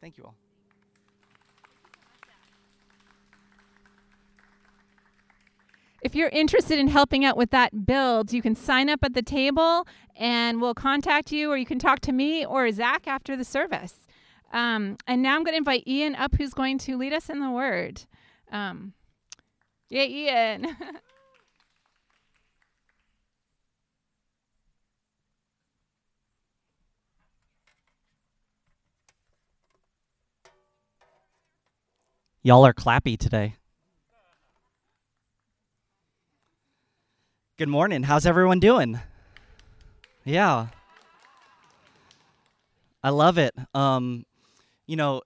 thank 0.00 0.16
you 0.16 0.24
all. 0.24 0.41
If 6.02 6.16
you're 6.16 6.30
interested 6.30 6.80
in 6.80 6.88
helping 6.88 7.24
out 7.24 7.36
with 7.36 7.50
that 7.50 7.86
build, 7.86 8.32
you 8.32 8.42
can 8.42 8.56
sign 8.56 8.90
up 8.90 9.04
at 9.04 9.14
the 9.14 9.22
table 9.22 9.86
and 10.16 10.60
we'll 10.60 10.74
contact 10.74 11.30
you, 11.30 11.48
or 11.48 11.56
you 11.56 11.64
can 11.64 11.78
talk 11.78 12.00
to 12.00 12.10
me 12.10 12.44
or 12.44 12.70
Zach 12.72 13.06
after 13.06 13.36
the 13.36 13.44
service. 13.44 14.08
Um, 14.52 14.96
and 15.06 15.22
now 15.22 15.36
I'm 15.36 15.44
going 15.44 15.52
to 15.52 15.58
invite 15.58 15.86
Ian 15.86 16.16
up, 16.16 16.34
who's 16.34 16.54
going 16.54 16.78
to 16.78 16.98
lead 16.98 17.12
us 17.12 17.30
in 17.30 17.38
the 17.38 17.50
word. 17.50 18.02
Um, 18.50 18.94
yeah, 19.88 20.02
Ian. 20.02 20.76
Y'all 32.42 32.66
are 32.66 32.74
clappy 32.74 33.16
today. 33.16 33.54
Good 37.62 37.68
morning. 37.68 38.02
How's 38.02 38.26
everyone 38.26 38.58
doing? 38.58 38.98
Yeah. 40.24 40.66
I 43.04 43.10
love 43.10 43.38
it. 43.38 43.54
Um, 43.72 44.26
you 44.88 44.96
know, 44.96 45.22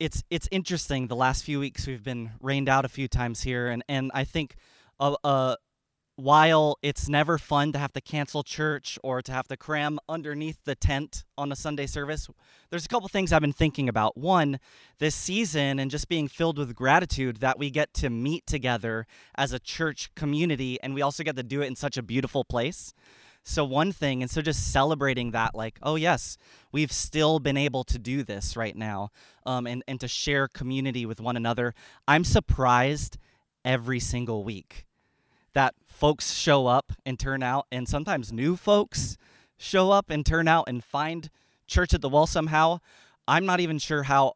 it's 0.00 0.24
it's 0.30 0.48
interesting. 0.50 1.08
The 1.08 1.14
last 1.14 1.44
few 1.44 1.60
weeks 1.60 1.86
we've 1.86 2.02
been 2.02 2.30
rained 2.40 2.70
out 2.70 2.86
a 2.86 2.88
few 2.88 3.06
times 3.06 3.42
here, 3.42 3.68
and 3.68 3.84
and 3.86 4.10
I 4.14 4.24
think 4.24 4.56
uh, 4.98 5.14
uh, 5.22 5.56
while 6.16 6.76
it's 6.82 7.08
never 7.08 7.38
fun 7.38 7.72
to 7.72 7.78
have 7.78 7.92
to 7.92 8.00
cancel 8.00 8.42
church 8.42 8.98
or 9.02 9.22
to 9.22 9.32
have 9.32 9.48
to 9.48 9.56
cram 9.56 9.98
underneath 10.08 10.58
the 10.64 10.74
tent 10.74 11.24
on 11.38 11.50
a 11.50 11.56
Sunday 11.56 11.86
service, 11.86 12.28
there's 12.70 12.84
a 12.84 12.88
couple 12.88 13.08
things 13.08 13.32
I've 13.32 13.40
been 13.40 13.52
thinking 13.52 13.88
about. 13.88 14.16
One, 14.16 14.60
this 14.98 15.14
season 15.14 15.78
and 15.78 15.90
just 15.90 16.08
being 16.08 16.28
filled 16.28 16.58
with 16.58 16.74
gratitude 16.74 17.38
that 17.38 17.58
we 17.58 17.70
get 17.70 17.94
to 17.94 18.10
meet 18.10 18.46
together 18.46 19.06
as 19.36 19.52
a 19.52 19.58
church 19.58 20.14
community 20.14 20.78
and 20.82 20.94
we 20.94 21.02
also 21.02 21.22
get 21.22 21.36
to 21.36 21.42
do 21.42 21.62
it 21.62 21.66
in 21.66 21.76
such 21.76 21.96
a 21.96 22.02
beautiful 22.02 22.44
place. 22.44 22.92
So, 23.44 23.64
one 23.64 23.90
thing, 23.90 24.22
and 24.22 24.30
so 24.30 24.40
just 24.40 24.70
celebrating 24.70 25.32
that, 25.32 25.52
like, 25.52 25.80
oh, 25.82 25.96
yes, 25.96 26.36
we've 26.70 26.92
still 26.92 27.40
been 27.40 27.56
able 27.56 27.82
to 27.84 27.98
do 27.98 28.22
this 28.22 28.56
right 28.56 28.76
now 28.76 29.10
um, 29.44 29.66
and, 29.66 29.82
and 29.88 29.98
to 29.98 30.06
share 30.06 30.46
community 30.46 31.04
with 31.06 31.20
one 31.20 31.36
another. 31.36 31.74
I'm 32.06 32.22
surprised 32.22 33.18
every 33.64 33.98
single 33.98 34.44
week 34.44 34.86
that 35.54 35.74
folks 35.86 36.34
show 36.34 36.66
up 36.66 36.92
and 37.04 37.18
turn 37.18 37.42
out, 37.42 37.66
and 37.70 37.88
sometimes 37.88 38.32
new 38.32 38.56
folks 38.56 39.16
show 39.56 39.90
up 39.90 40.10
and 40.10 40.26
turn 40.26 40.48
out 40.48 40.64
and 40.68 40.82
find 40.82 41.30
church 41.66 41.94
at 41.94 42.00
the 42.00 42.08
well 42.08 42.26
somehow. 42.26 42.78
I'm 43.28 43.46
not 43.46 43.60
even 43.60 43.78
sure 43.78 44.04
how 44.04 44.34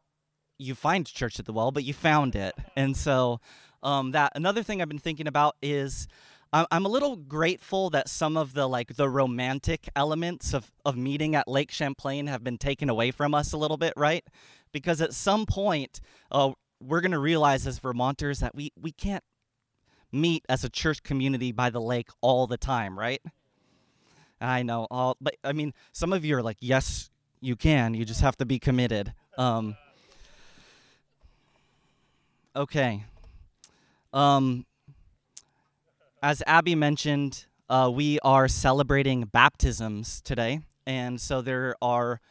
you 0.57 0.75
find 0.75 1.05
church 1.05 1.39
at 1.39 1.45
the 1.45 1.53
well, 1.53 1.71
but 1.71 1.83
you 1.83 1.93
found 1.93 2.35
it. 2.35 2.55
And 2.75 2.95
so, 2.95 3.39
um, 3.83 4.11
that 4.11 4.31
another 4.35 4.63
thing 4.63 4.81
I've 4.81 4.89
been 4.89 4.97
thinking 4.97 5.27
about 5.27 5.55
is 5.61 6.07
I'm 6.53 6.85
a 6.85 6.89
little 6.89 7.17
grateful 7.17 7.89
that 7.89 8.07
some 8.07 8.37
of 8.37 8.53
the 8.53 8.67
like 8.67 8.95
the 8.95 9.09
romantic 9.09 9.89
elements 9.95 10.53
of, 10.53 10.71
of 10.85 10.95
meeting 10.95 11.35
at 11.35 11.47
Lake 11.47 11.71
Champlain 11.71 12.27
have 12.27 12.43
been 12.43 12.57
taken 12.57 12.89
away 12.89 13.11
from 13.11 13.33
us 13.33 13.51
a 13.51 13.57
little 13.57 13.77
bit, 13.77 13.93
right? 13.97 14.25
Because 14.71 15.01
at 15.01 15.13
some 15.13 15.45
point, 15.45 15.99
uh, 16.31 16.51
we're 16.81 17.01
going 17.01 17.11
to 17.11 17.19
realize 17.19 17.67
as 17.67 17.79
Vermonters 17.79 18.39
that 18.39 18.55
we, 18.55 18.71
we 18.79 18.91
can't 18.91 19.23
meet 20.21 20.45
as 20.49 20.63
a 20.63 20.69
church 20.69 21.03
community 21.03 21.51
by 21.51 21.69
the 21.69 21.81
lake 21.81 22.09
all 22.21 22.47
the 22.47 22.57
time, 22.57 22.97
right? 22.97 23.21
I 24.39 24.63
know, 24.63 24.87
all, 24.91 25.17
but 25.19 25.35
I 25.43 25.53
mean, 25.53 25.73
some 25.93 26.13
of 26.13 26.23
you 26.23 26.35
are 26.37 26.43
like, 26.43 26.57
yes, 26.59 27.09
you 27.41 27.55
can. 27.55 27.93
You 27.93 28.05
just 28.05 28.21
have 28.21 28.37
to 28.37 28.45
be 28.45 28.59
committed. 28.59 29.13
Um, 29.37 29.75
okay. 32.55 33.03
Um, 34.13 34.65
as 36.21 36.43
Abby 36.47 36.75
mentioned, 36.75 37.45
uh, 37.69 37.91
we 37.93 38.19
are 38.19 38.47
celebrating 38.47 39.25
baptisms 39.25 40.21
today, 40.21 40.61
and 40.85 41.19
so 41.19 41.41
there 41.41 41.75
are 41.81 42.21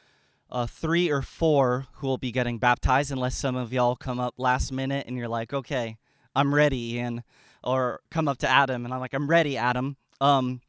uh, 0.50 0.66
three 0.66 1.11
or 1.11 1.23
four 1.23 1.87
who 1.95 2.07
will 2.07 2.19
be 2.19 2.33
getting 2.33 2.59
baptized, 2.59 3.11
unless 3.11 3.37
some 3.37 3.57
of 3.57 3.73
y'all 3.73 3.97
come 3.97 4.19
up 4.19 4.35
last 4.38 4.73
minute 4.73 5.07
and 5.07 5.16
you're 5.16 5.28
like, 5.28 5.52
okay, 5.52 5.97
I'm 6.35 6.55
ready, 6.55 6.99
and 6.99 7.23
or 7.66 8.00
come 8.11 8.28
up 8.28 8.38
to 8.38 8.49
Adam 8.49 8.85
and 8.85 8.94
I'm 8.94 9.00
like, 9.00 9.12
I'm 9.12 9.28
ready, 9.28 9.56
Adam. 9.56 9.96
Um, 10.20 10.61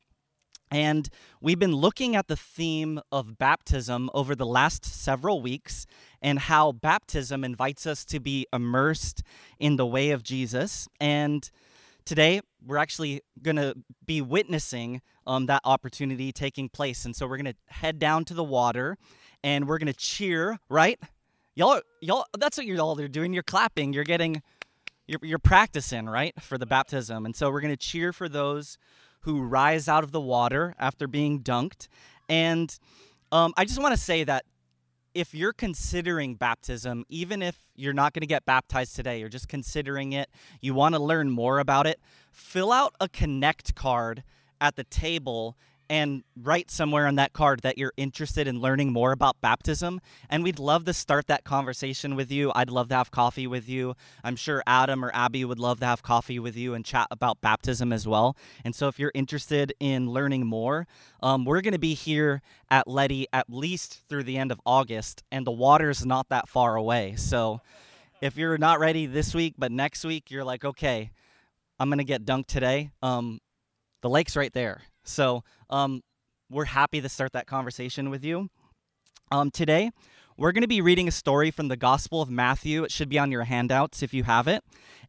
and 0.69 1.07
we've 1.39 1.59
been 1.59 1.75
looking 1.75 2.15
at 2.15 2.27
the 2.27 2.35
theme 2.35 2.99
of 3.11 3.37
baptism 3.37 4.09
over 4.13 4.35
the 4.35 4.45
last 4.45 4.83
several 4.83 5.41
weeks 5.41 5.85
and 6.21 6.39
how 6.39 6.73
baptism 6.73 7.43
invites 7.45 7.85
us 7.85 8.03
to 8.05 8.19
be 8.19 8.47
immersed 8.51 9.23
in 9.59 9.77
the 9.77 9.85
way 9.85 10.09
of 10.11 10.23
Jesus. 10.23 10.89
And 10.99 11.49
today 12.03 12.41
we're 12.65 12.77
actually 12.77 13.21
going 13.41 13.55
to 13.57 13.75
be 14.05 14.19
witnessing 14.19 15.01
um, 15.25 15.45
that 15.45 15.61
opportunity 15.63 16.31
taking 16.31 16.67
place. 16.67 17.05
And 17.05 17.15
so 17.15 17.27
we're 17.27 17.37
going 17.37 17.53
to 17.53 17.73
head 17.73 17.99
down 17.99 18.25
to 18.25 18.33
the 18.33 18.43
water 18.43 18.97
and 19.43 19.67
we're 19.67 19.77
going 19.77 19.87
to 19.87 19.97
cheer, 19.97 20.57
right? 20.67 20.99
Y'all, 21.55 21.81
y'all, 22.01 22.25
that's 22.37 22.57
what 22.57 22.65
you're 22.65 22.81
all 22.81 22.99
are 22.99 23.07
doing. 23.07 23.33
You're 23.33 23.43
clapping. 23.43 23.93
You're 23.93 24.03
getting 24.03 24.41
you're, 25.07 25.19
you're 25.23 25.39
practicing, 25.39 26.07
right, 26.07 26.33
for 26.41 26.57
the 26.57 26.65
baptism. 26.65 27.25
And 27.25 27.35
so 27.35 27.49
we're 27.49 27.61
going 27.61 27.73
to 27.73 27.77
cheer 27.77 28.11
for 28.13 28.27
those 28.29 28.77
who 29.21 29.41
rise 29.41 29.87
out 29.87 30.03
of 30.03 30.11
the 30.11 30.21
water 30.21 30.75
after 30.79 31.07
being 31.07 31.41
dunked. 31.41 31.87
And 32.29 32.77
um, 33.31 33.53
I 33.57 33.65
just 33.65 33.81
want 33.81 33.93
to 33.93 33.99
say 33.99 34.23
that 34.23 34.45
if 35.13 35.33
you're 35.33 35.53
considering 35.53 36.35
baptism, 36.35 37.03
even 37.09 37.41
if 37.41 37.57
you're 37.75 37.93
not 37.93 38.13
going 38.13 38.21
to 38.21 38.27
get 38.27 38.45
baptized 38.45 38.95
today, 38.95 39.19
you're 39.19 39.29
just 39.29 39.47
considering 39.47 40.13
it, 40.13 40.29
you 40.61 40.73
want 40.73 40.93
to 40.93 41.01
learn 41.01 41.31
more 41.31 41.59
about 41.59 41.87
it, 41.87 41.99
fill 42.31 42.71
out 42.71 42.93
a 42.99 43.09
connect 43.09 43.73
card 43.73 44.23
at 44.61 44.75
the 44.75 44.83
table 44.83 45.57
and 45.89 46.23
write 46.35 46.69
somewhere 46.69 47.07
on 47.07 47.15
that 47.15 47.33
card 47.33 47.61
that 47.61 47.77
you're 47.77 47.93
interested 47.97 48.47
in 48.47 48.59
learning 48.59 48.91
more 48.91 49.11
about 49.11 49.39
baptism. 49.41 49.99
And 50.29 50.43
we'd 50.43 50.59
love 50.59 50.85
to 50.85 50.93
start 50.93 51.27
that 51.27 51.43
conversation 51.43 52.15
with 52.15 52.31
you. 52.31 52.51
I'd 52.55 52.69
love 52.69 52.89
to 52.89 52.95
have 52.95 53.11
coffee 53.11 53.47
with 53.47 53.69
you. 53.69 53.95
I'm 54.23 54.35
sure 54.35 54.63
Adam 54.67 55.03
or 55.03 55.11
Abby 55.13 55.45
would 55.45 55.59
love 55.59 55.79
to 55.79 55.85
have 55.85 56.03
coffee 56.03 56.39
with 56.39 56.55
you 56.55 56.73
and 56.73 56.83
chat 56.83 57.07
about 57.11 57.41
baptism 57.41 57.93
as 57.93 58.07
well. 58.07 58.35
And 58.63 58.75
so 58.75 58.87
if 58.87 58.99
you're 58.99 59.11
interested 59.13 59.73
in 59.79 60.09
learning 60.09 60.45
more, 60.45 60.87
um, 61.21 61.45
we're 61.45 61.61
going 61.61 61.73
to 61.73 61.79
be 61.79 61.93
here 61.93 62.41
at 62.69 62.87
Leddy 62.87 63.27
at 63.31 63.49
least 63.49 64.03
through 64.09 64.23
the 64.23 64.37
end 64.37 64.51
of 64.51 64.59
August, 64.65 65.23
and 65.31 65.47
the 65.47 65.51
water's 65.51 66.05
not 66.05 66.29
that 66.29 66.49
far 66.49 66.75
away. 66.75 67.15
So 67.15 67.61
if 68.21 68.37
you're 68.37 68.57
not 68.57 68.79
ready 68.79 69.05
this 69.05 69.33
week, 69.33 69.55
but 69.57 69.71
next 69.71 70.03
week, 70.03 70.31
you're 70.31 70.43
like, 70.43 70.65
okay, 70.65 71.11
I'm 71.79 71.89
going 71.89 71.99
to 71.99 72.03
get 72.03 72.25
dunked 72.25 72.47
today. 72.47 72.91
Um, 73.01 73.39
the 74.01 74.09
lake's 74.09 74.35
right 74.35 74.51
there. 74.53 74.81
So 75.07 75.43
um, 75.69 76.01
we're 76.49 76.65
happy 76.65 77.01
to 77.01 77.09
start 77.09 77.33
that 77.33 77.47
conversation 77.47 78.09
with 78.09 78.23
you. 78.23 78.49
Um, 79.31 79.51
today, 79.51 79.91
we're 80.37 80.51
going 80.51 80.61
to 80.61 80.67
be 80.67 80.81
reading 80.81 81.07
a 81.07 81.11
story 81.11 81.49
from 81.49 81.67
the 81.67 81.75
Gospel 81.75 82.21
of 82.21 82.29
Matthew. 82.29 82.83
It 82.83 82.91
should 82.91 83.09
be 83.09 83.17
on 83.17 83.31
your 83.31 83.43
handouts 83.45 84.03
if 84.03 84.13
you 84.13 84.23
have 84.23 84.47
it. 84.47 84.63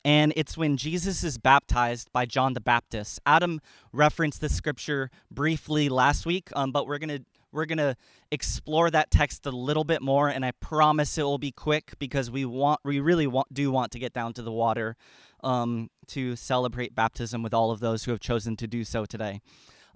And 0.04 0.32
it's 0.36 0.56
when 0.56 0.76
Jesus 0.76 1.22
is 1.22 1.36
baptized 1.36 2.10
by 2.12 2.24
John 2.24 2.54
the 2.54 2.60
Baptist. 2.60 3.20
Adam 3.26 3.60
referenced 3.92 4.40
this 4.40 4.54
scripture 4.54 5.10
briefly 5.30 5.88
last 5.88 6.24
week, 6.24 6.48
um, 6.56 6.72
but 6.72 6.86
we're 6.86 6.98
going 6.98 7.18
to 7.18 7.24
we're 7.50 7.66
going 7.66 7.78
to 7.78 7.96
explore 8.30 8.90
that 8.90 9.10
text 9.10 9.46
a 9.46 9.50
little 9.50 9.84
bit 9.84 10.02
more 10.02 10.28
and 10.28 10.44
i 10.44 10.50
promise 10.60 11.16
it 11.16 11.22
will 11.22 11.38
be 11.38 11.50
quick 11.50 11.94
because 11.98 12.30
we 12.30 12.44
want 12.44 12.78
we 12.84 13.00
really 13.00 13.26
want 13.26 13.52
do 13.52 13.70
want 13.70 13.90
to 13.90 13.98
get 13.98 14.12
down 14.12 14.34
to 14.34 14.42
the 14.42 14.52
water 14.52 14.96
um, 15.42 15.88
to 16.06 16.36
celebrate 16.36 16.94
baptism 16.94 17.42
with 17.42 17.54
all 17.54 17.70
of 17.70 17.80
those 17.80 18.04
who 18.04 18.10
have 18.10 18.20
chosen 18.20 18.54
to 18.54 18.66
do 18.66 18.84
so 18.84 19.06
today 19.06 19.40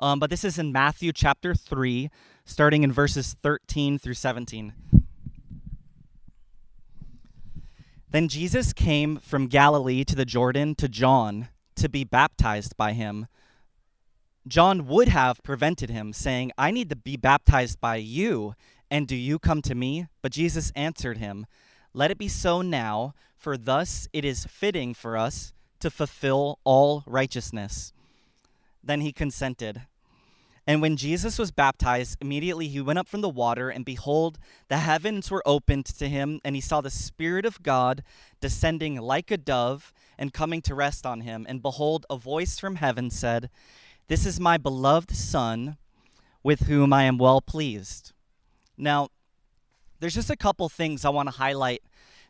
um, 0.02 0.18
but 0.18 0.30
this 0.30 0.42
is 0.42 0.58
in 0.58 0.72
Matthew 0.72 1.12
chapter 1.12 1.54
3, 1.54 2.10
starting 2.44 2.82
in 2.82 2.92
verses 2.92 3.36
13 3.40 4.00
through 4.00 4.14
17. 4.14 4.72
Then 8.10 8.26
Jesus 8.26 8.72
came 8.72 9.18
from 9.18 9.46
Galilee 9.46 10.02
to 10.04 10.16
the 10.16 10.24
Jordan 10.24 10.74
to 10.74 10.88
John 10.88 11.48
to 11.76 11.88
be 11.88 12.02
baptized 12.02 12.76
by 12.76 12.94
him. 12.94 13.28
John 14.48 14.88
would 14.88 15.06
have 15.06 15.40
prevented 15.44 15.88
him, 15.88 16.12
saying, 16.12 16.50
I 16.58 16.72
need 16.72 16.90
to 16.90 16.96
be 16.96 17.16
baptized 17.16 17.80
by 17.80 17.96
you, 17.96 18.54
and 18.90 19.06
do 19.06 19.14
you 19.14 19.38
come 19.38 19.62
to 19.62 19.76
me? 19.76 20.08
But 20.20 20.32
Jesus 20.32 20.72
answered 20.74 21.18
him, 21.18 21.46
Let 21.94 22.10
it 22.10 22.18
be 22.18 22.26
so 22.26 22.60
now, 22.60 23.14
for 23.36 23.56
thus 23.56 24.08
it 24.12 24.24
is 24.24 24.46
fitting 24.46 24.94
for 24.94 25.16
us 25.16 25.52
to 25.78 25.90
fulfill 25.90 26.58
all 26.64 27.04
righteousness. 27.06 27.92
Then 28.82 29.00
he 29.00 29.12
consented. 29.12 29.82
And 30.66 30.80
when 30.80 30.96
Jesus 30.96 31.38
was 31.38 31.50
baptized, 31.50 32.18
immediately 32.20 32.68
he 32.68 32.80
went 32.80 32.98
up 32.98 33.08
from 33.08 33.20
the 33.20 33.28
water, 33.28 33.68
and 33.68 33.84
behold, 33.84 34.38
the 34.68 34.78
heavens 34.78 35.30
were 35.30 35.42
opened 35.44 35.86
to 35.86 36.08
him, 36.08 36.40
and 36.44 36.54
he 36.54 36.60
saw 36.60 36.80
the 36.80 36.90
Spirit 36.90 37.44
of 37.44 37.62
God 37.62 38.04
descending 38.40 39.00
like 39.00 39.30
a 39.32 39.36
dove 39.36 39.92
and 40.16 40.32
coming 40.32 40.62
to 40.62 40.74
rest 40.74 41.04
on 41.04 41.22
him. 41.22 41.44
And 41.48 41.62
behold, 41.62 42.06
a 42.08 42.16
voice 42.16 42.60
from 42.60 42.76
heaven 42.76 43.10
said, 43.10 43.50
This 44.06 44.24
is 44.24 44.38
my 44.38 44.56
beloved 44.56 45.10
Son, 45.16 45.78
with 46.44 46.60
whom 46.60 46.92
I 46.92 47.04
am 47.04 47.18
well 47.18 47.40
pleased. 47.40 48.12
Now, 48.76 49.08
there's 49.98 50.14
just 50.14 50.30
a 50.30 50.36
couple 50.36 50.68
things 50.68 51.04
I 51.04 51.10
want 51.10 51.28
to 51.28 51.36
highlight 51.36 51.82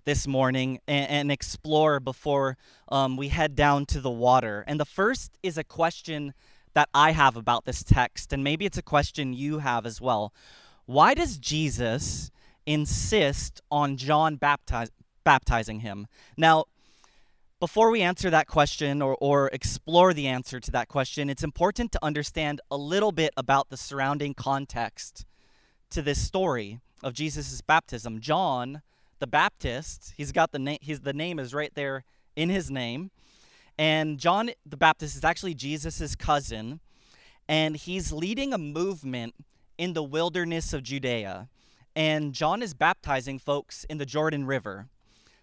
this 0.04 0.26
morning 0.26 0.80
and, 0.88 1.08
and 1.10 1.32
explore 1.32 2.00
before 2.00 2.56
um, 2.88 3.16
we 3.16 3.28
head 3.28 3.54
down 3.54 3.86
to 3.86 4.00
the 4.00 4.10
water. 4.10 4.64
And 4.66 4.80
the 4.80 4.84
first 4.84 5.38
is 5.42 5.58
a 5.58 5.64
question 5.64 6.34
that 6.74 6.88
I 6.94 7.12
have 7.12 7.36
about 7.36 7.64
this 7.64 7.82
text, 7.82 8.32
and 8.32 8.42
maybe 8.42 8.64
it's 8.64 8.78
a 8.78 8.82
question 8.82 9.32
you 9.32 9.58
have 9.58 9.86
as 9.86 10.00
well. 10.00 10.32
Why 10.86 11.14
does 11.14 11.38
Jesus 11.38 12.30
insist 12.66 13.60
on 13.70 13.96
John 13.96 14.36
baptize, 14.36 14.90
baptizing 15.24 15.80
him? 15.80 16.06
Now, 16.36 16.64
before 17.60 17.90
we 17.90 18.02
answer 18.02 18.28
that 18.30 18.48
question 18.48 19.00
or, 19.00 19.16
or 19.20 19.48
explore 19.52 20.12
the 20.12 20.26
answer 20.26 20.58
to 20.58 20.70
that 20.72 20.88
question, 20.88 21.30
it's 21.30 21.44
important 21.44 21.92
to 21.92 21.98
understand 22.02 22.60
a 22.70 22.76
little 22.76 23.12
bit 23.12 23.32
about 23.36 23.68
the 23.68 23.76
surrounding 23.76 24.34
context 24.34 25.24
to 25.90 26.02
this 26.02 26.20
story 26.20 26.80
of 27.02 27.14
Jesus' 27.14 27.60
baptism. 27.60 28.20
John 28.20 28.82
the 29.20 29.28
Baptist, 29.28 30.14
he's 30.16 30.32
got 30.32 30.50
the 30.50 30.58
name, 30.58 30.78
his, 30.82 31.02
the 31.02 31.12
name 31.12 31.38
is 31.38 31.54
right 31.54 31.72
there 31.76 32.02
in 32.34 32.48
his 32.48 32.68
name. 32.68 33.12
And 33.82 34.20
John 34.20 34.50
the 34.64 34.76
Baptist 34.76 35.16
is 35.16 35.24
actually 35.24 35.54
Jesus' 35.54 36.14
cousin, 36.14 36.78
and 37.48 37.76
he's 37.76 38.12
leading 38.12 38.54
a 38.54 38.58
movement 38.58 39.34
in 39.76 39.92
the 39.92 40.04
wilderness 40.04 40.72
of 40.72 40.84
Judea. 40.84 41.48
And 41.96 42.32
John 42.32 42.62
is 42.62 42.74
baptizing 42.74 43.40
folks 43.40 43.82
in 43.90 43.98
the 43.98 44.06
Jordan 44.06 44.46
River. 44.46 44.86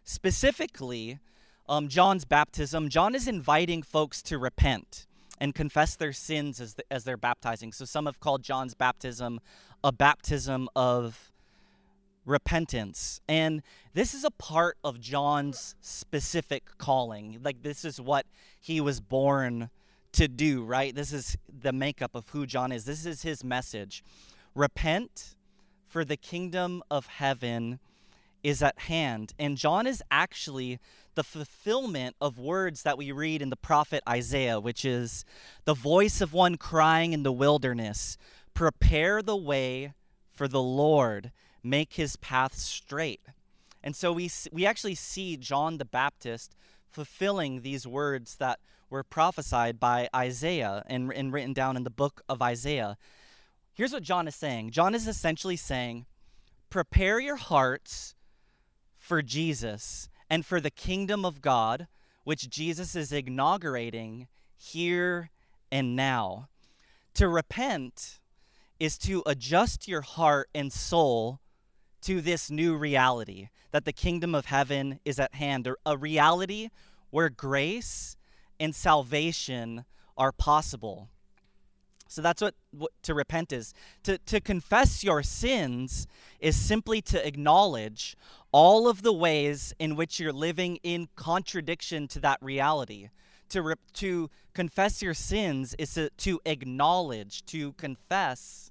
Specifically, 0.05 1.19
um, 1.67 1.89
John's 1.89 2.23
baptism, 2.23 2.87
John 2.87 3.13
is 3.13 3.27
inviting 3.27 3.83
folks 3.83 4.21
to 4.21 4.37
repent 4.37 5.05
and 5.37 5.53
confess 5.53 5.97
their 5.97 6.13
sins 6.13 6.61
as, 6.61 6.75
the, 6.75 6.85
as 6.89 7.03
they're 7.03 7.17
baptizing. 7.17 7.73
So 7.73 7.83
some 7.83 8.05
have 8.05 8.21
called 8.21 8.41
John's 8.41 8.73
baptism 8.73 9.41
a 9.83 9.91
baptism 9.91 10.69
of 10.77 11.28
repentance. 12.29 13.19
And 13.27 13.61
this 13.93 14.13
is 14.13 14.23
a 14.23 14.31
part 14.31 14.77
of 14.83 14.99
John's 14.99 15.75
specific 15.81 16.77
calling. 16.77 17.39
Like, 17.43 17.63
this 17.63 17.83
is 17.83 17.99
what 17.99 18.25
he 18.59 18.79
was 18.79 19.01
born 19.01 19.69
to 20.13 20.27
do, 20.27 20.63
right? 20.63 20.95
This 20.95 21.11
is 21.11 21.37
the 21.47 21.73
makeup 21.73 22.15
of 22.15 22.29
who 22.29 22.45
John 22.45 22.71
is. 22.71 22.85
This 22.85 23.05
is 23.05 23.23
his 23.23 23.43
message. 23.43 24.03
Repent, 24.55 25.35
for 25.87 26.05
the 26.05 26.17
kingdom 26.17 26.83
of 26.91 27.07
heaven 27.07 27.79
is 28.43 28.61
at 28.61 28.79
hand. 28.79 29.33
And 29.39 29.57
John 29.57 29.87
is 29.87 30.03
actually 30.11 30.79
the 31.15 31.23
fulfillment 31.23 32.15
of 32.21 32.37
words 32.37 32.83
that 32.83 32.97
we 32.97 33.11
read 33.11 33.41
in 33.41 33.49
the 33.49 33.57
prophet 33.57 34.03
Isaiah, 34.07 34.59
which 34.59 34.85
is 34.85 35.25
the 35.65 35.73
voice 35.73 36.21
of 36.21 36.31
one 36.31 36.55
crying 36.55 37.11
in 37.11 37.23
the 37.23 37.31
wilderness, 37.31 38.17
prepare 38.53 39.21
the 39.21 39.35
way 39.35 39.93
for 40.31 40.47
the 40.47 40.61
Lord 40.61 41.31
make 41.63 41.93
his 41.93 42.15
path 42.15 42.55
straight. 42.55 43.21
And 43.83 43.95
so 43.95 44.11
we, 44.11 44.29
we 44.51 44.65
actually 44.65 44.95
see 44.95 45.37
John 45.37 45.77
the 45.77 45.85
Baptist 45.85 46.55
fulfilling 46.89 47.61
these 47.61 47.87
words 47.87 48.35
that 48.37 48.59
were 48.89 49.03
prophesied 49.03 49.79
by 49.79 50.09
Isaiah 50.15 50.83
and, 50.87 51.11
and 51.13 51.31
written 51.31 51.53
down 51.53 51.77
in 51.77 51.83
the 51.83 51.89
book 51.89 52.21
of 52.27 52.41
Isaiah. 52.41 52.97
Here's 53.73 53.93
what 53.93 54.03
John 54.03 54.27
is 54.27 54.35
saying 54.35 54.71
John 54.71 54.95
is 54.95 55.07
essentially 55.07 55.55
saying, 55.55 56.05
Prepare 56.69 57.19
your 57.19 57.37
hearts 57.37 58.15
for 58.97 59.21
Jesus 59.21 60.09
and 60.29 60.45
for 60.45 60.59
the 60.59 60.69
kingdom 60.69 61.25
of 61.25 61.41
God, 61.41 61.87
which 62.23 62.49
Jesus 62.49 62.95
is 62.95 63.11
inaugurating 63.11 64.27
here 64.55 65.31
and 65.71 65.95
now. 65.95 66.49
To 67.15 67.27
repent 67.27 68.19
is 68.79 68.97
to 68.99 69.23
adjust 69.25 69.87
your 69.87 70.01
heart 70.01 70.49
and 70.53 70.71
soul 70.71 71.39
to 72.01 72.21
this 72.21 72.49
new 72.49 72.75
reality 72.75 73.49
that 73.71 73.85
the 73.85 73.93
kingdom 73.93 74.33
of 74.33 74.45
heaven 74.45 74.99
is 75.05 75.19
at 75.19 75.35
hand, 75.35 75.67
or 75.67 75.77
a 75.85 75.97
reality 75.97 76.69
where 77.11 77.29
grace 77.29 78.15
and 78.59 78.75
salvation 78.75 79.85
are 80.17 80.31
possible. 80.31 81.09
So 82.07 82.23
that's 82.23 82.41
what, 82.41 82.55
what, 82.71 82.91
to 83.03 83.13
repent 83.13 83.53
is. 83.53 83.73
To, 84.03 84.17
to 84.17 84.41
confess 84.41 85.03
your 85.03 85.21
sins 85.21 86.07
is 86.39 86.55
simply 86.55 87.01
to 87.03 87.25
acknowledge 87.25 88.17
all 88.51 88.87
of 88.87 89.03
the 89.03 89.13
ways 89.13 89.75
in 89.77 89.95
which 89.95 90.19
you're 90.19 90.33
living 90.33 90.79
in 90.81 91.07
contradiction 91.15 92.07
to 92.09 92.19
that 92.21 92.39
reality. 92.41 93.09
To, 93.49 93.75
to 93.93 94.29
confess 94.53 95.01
your 95.01 95.13
sins 95.13 95.75
is 95.77 95.93
to, 95.93 96.09
to 96.17 96.39
acknowledge, 96.45 97.45
to 97.45 97.73
confess 97.73 98.68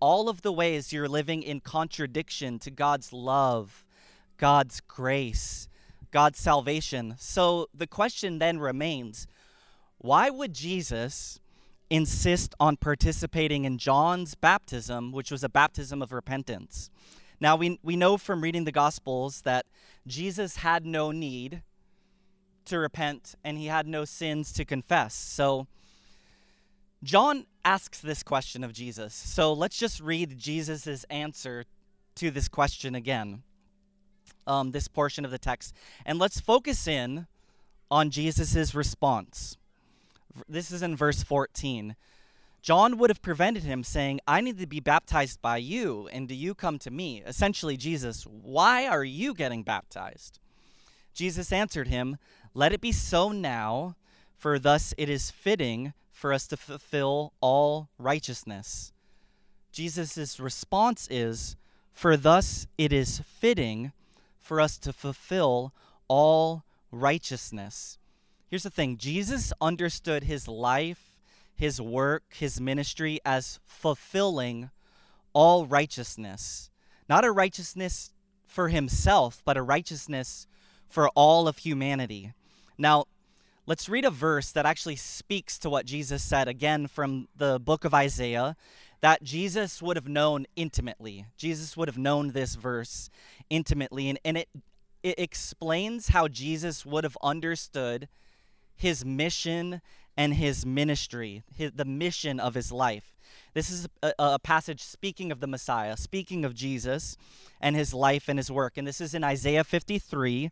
all 0.00 0.28
of 0.28 0.42
the 0.42 0.52
ways 0.52 0.92
you're 0.92 1.08
living 1.08 1.42
in 1.42 1.60
contradiction 1.60 2.58
to 2.60 2.70
God's 2.70 3.12
love, 3.12 3.84
God's 4.36 4.80
grace, 4.80 5.68
God's 6.10 6.38
salvation. 6.38 7.14
So 7.18 7.68
the 7.74 7.86
question 7.86 8.38
then 8.38 8.58
remains 8.58 9.26
why 9.98 10.30
would 10.30 10.54
Jesus 10.54 11.40
insist 11.88 12.54
on 12.60 12.76
participating 12.76 13.64
in 13.64 13.78
John's 13.78 14.34
baptism, 14.34 15.12
which 15.12 15.30
was 15.30 15.42
a 15.42 15.48
baptism 15.48 16.02
of 16.02 16.12
repentance? 16.12 16.90
Now, 17.40 17.56
we, 17.56 17.78
we 17.82 17.96
know 17.96 18.16
from 18.16 18.42
reading 18.42 18.64
the 18.64 18.72
Gospels 18.72 19.42
that 19.42 19.66
Jesus 20.06 20.56
had 20.56 20.86
no 20.86 21.10
need 21.10 21.62
to 22.66 22.78
repent 22.78 23.34
and 23.44 23.58
he 23.58 23.66
had 23.66 23.86
no 23.86 24.04
sins 24.04 24.52
to 24.54 24.64
confess. 24.64 25.14
So, 25.14 25.66
John 27.02 27.46
asks 27.66 27.98
this 27.98 28.22
question 28.22 28.62
of 28.62 28.72
Jesus. 28.72 29.12
So 29.12 29.52
let's 29.52 29.76
just 29.76 30.00
read 30.00 30.38
Jesus' 30.38 31.04
answer 31.10 31.64
to 32.14 32.30
this 32.30 32.46
question 32.46 32.94
again, 32.94 33.42
um, 34.46 34.70
this 34.70 34.86
portion 34.86 35.24
of 35.24 35.32
the 35.32 35.38
text. 35.38 35.74
And 36.06 36.20
let's 36.20 36.38
focus 36.38 36.86
in 36.86 37.26
on 37.90 38.10
Jesus' 38.10 38.72
response. 38.72 39.56
This 40.48 40.70
is 40.70 40.80
in 40.80 40.94
verse 40.94 41.24
14. 41.24 41.96
John 42.62 42.98
would 42.98 43.10
have 43.10 43.20
prevented 43.20 43.64
him, 43.64 43.82
saying, 43.82 44.20
I 44.28 44.40
need 44.40 44.58
to 44.60 44.66
be 44.68 44.80
baptized 44.80 45.42
by 45.42 45.56
you, 45.56 46.08
and 46.12 46.28
do 46.28 46.36
you 46.36 46.54
come 46.54 46.78
to 46.80 46.90
me? 46.92 47.24
Essentially, 47.26 47.76
Jesus, 47.76 48.28
why 48.28 48.86
are 48.86 49.04
you 49.04 49.34
getting 49.34 49.64
baptized? 49.64 50.38
Jesus 51.14 51.52
answered 51.52 51.88
him, 51.88 52.16
Let 52.54 52.72
it 52.72 52.80
be 52.80 52.92
so 52.92 53.32
now, 53.32 53.96
for 54.36 54.60
thus 54.60 54.94
it 54.96 55.08
is 55.08 55.32
fitting 55.32 55.94
for 56.16 56.32
us 56.32 56.46
to 56.46 56.56
fulfill 56.56 57.34
all 57.42 57.90
righteousness. 57.98 58.90
Jesus' 59.70 60.40
response 60.40 61.06
is, 61.10 61.56
For 61.92 62.16
thus 62.16 62.66
it 62.78 62.90
is 62.90 63.20
fitting 63.20 63.92
for 64.40 64.58
us 64.58 64.78
to 64.78 64.94
fulfill 64.94 65.74
all 66.08 66.64
righteousness. 66.90 67.98
Here's 68.48 68.62
the 68.62 68.70
thing 68.70 68.96
Jesus 68.96 69.52
understood 69.60 70.24
his 70.24 70.48
life, 70.48 71.18
his 71.54 71.82
work, 71.82 72.22
his 72.30 72.62
ministry 72.62 73.20
as 73.22 73.60
fulfilling 73.66 74.70
all 75.34 75.66
righteousness. 75.66 76.70
Not 77.10 77.26
a 77.26 77.30
righteousness 77.30 78.14
for 78.46 78.68
himself, 78.70 79.42
but 79.44 79.58
a 79.58 79.62
righteousness 79.62 80.46
for 80.88 81.10
all 81.10 81.46
of 81.46 81.58
humanity. 81.58 82.32
Now, 82.78 83.04
Let's 83.68 83.88
read 83.88 84.04
a 84.04 84.10
verse 84.10 84.52
that 84.52 84.64
actually 84.64 84.94
speaks 84.94 85.58
to 85.58 85.68
what 85.68 85.86
Jesus 85.86 86.22
said 86.22 86.46
again 86.46 86.86
from 86.86 87.26
the 87.36 87.58
book 87.58 87.84
of 87.84 87.92
Isaiah 87.92 88.54
that 89.00 89.24
Jesus 89.24 89.82
would 89.82 89.96
have 89.96 90.06
known 90.06 90.46
intimately. 90.54 91.26
Jesus 91.36 91.76
would 91.76 91.88
have 91.88 91.98
known 91.98 92.30
this 92.30 92.54
verse 92.54 93.10
intimately 93.50 94.08
and, 94.08 94.20
and 94.24 94.38
it 94.38 94.48
it 95.02 95.18
explains 95.18 96.08
how 96.08 96.28
Jesus 96.28 96.86
would 96.86 97.02
have 97.02 97.18
understood 97.22 98.08
his 98.76 99.04
mission 99.04 99.80
and 100.16 100.34
his 100.34 100.64
ministry, 100.64 101.42
his, 101.54 101.72
the 101.72 101.84
mission 101.84 102.38
of 102.38 102.54
his 102.54 102.70
life. 102.70 103.14
This 103.52 103.70
is 103.70 103.88
a, 104.02 104.12
a, 104.18 104.38
passage 104.38 104.82
speaking 104.82 105.30
of 105.30 105.40
the 105.40 105.46
Messiah, 105.46 105.96
speaking 105.96 106.44
of 106.44 106.54
Jesus 106.54 107.16
and 107.60 107.76
his 107.76 107.92
life 107.92 108.28
and 108.28 108.38
his 108.38 108.50
work. 108.50 108.76
And 108.76 108.86
this 108.86 109.00
is 109.00 109.14
in 109.14 109.24
Isaiah 109.24 109.64
53, 109.64 110.50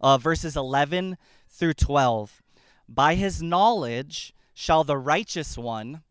uh, 0.00 0.18
verses 0.18 0.56
11 0.56 1.16
through 1.48 1.74
12. 1.74 2.42
By 2.88 3.14
his 3.14 3.42
knowledge 3.42 4.34
shall 4.52 4.84
the 4.84 4.98
righteous 4.98 5.58
one, 5.58 6.02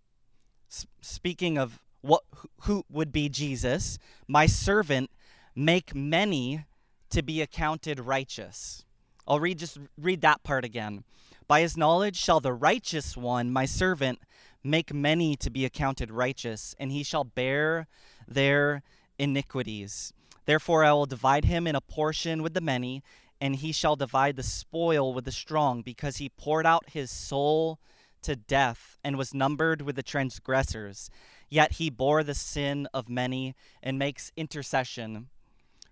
speaking 1.01 1.57
of 1.57 1.79
what 2.01 2.23
who 2.61 2.83
would 2.89 3.11
be 3.11 3.29
Jesus, 3.29 3.97
my 4.27 4.45
servant, 4.45 5.09
make 5.55 5.95
many 5.95 6.65
to 7.09 7.21
be 7.21 7.41
accounted 7.41 7.99
righteous. 7.99 8.85
I'll 9.27 9.39
read 9.39 9.59
just 9.59 9.77
read 9.97 10.21
that 10.21 10.43
part 10.43 10.65
again. 10.65 11.03
By 11.47 11.61
his 11.61 11.77
knowledge 11.77 12.17
shall 12.17 12.39
the 12.39 12.53
righteous 12.53 13.15
one, 13.15 13.51
my 13.51 13.65
servant, 13.65 14.19
make 14.63 14.93
many 14.93 15.35
to 15.37 15.49
be 15.49 15.65
accounted 15.65 16.11
righteous, 16.11 16.75
and 16.79 16.91
he 16.91 17.03
shall 17.03 17.23
bear 17.23 17.87
their 18.27 18.81
iniquities. 19.17 20.13
Therefore 20.45 20.83
I 20.83 20.91
will 20.93 21.05
divide 21.05 21.45
him 21.45 21.67
in 21.67 21.75
a 21.75 21.81
portion 21.81 22.43
with 22.43 22.53
the 22.53 22.61
many, 22.61 23.03
and 23.43 23.57
he 23.57 23.73
shall 23.73 23.97
divide 23.97 24.37
the 24.37 24.41
spoil 24.41 25.13
with 25.13 25.25
the 25.25 25.31
strong, 25.31 25.81
because 25.81 26.15
he 26.15 26.29
poured 26.29 26.65
out 26.65 26.91
his 26.91 27.11
soul 27.11 27.77
to 28.21 28.37
death 28.37 28.97
and 29.03 29.17
was 29.17 29.33
numbered 29.33 29.81
with 29.81 29.97
the 29.97 30.01
transgressors. 30.01 31.09
Yet 31.49 31.73
he 31.73 31.89
bore 31.89 32.23
the 32.23 32.35
sin 32.35 32.87
of 32.93 33.09
many 33.09 33.53
and 33.83 33.99
makes 33.99 34.31
intercession 34.37 35.27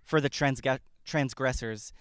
for 0.02 0.22
the 0.22 0.30
transg- 0.30 0.80
transgressors. 1.04 1.92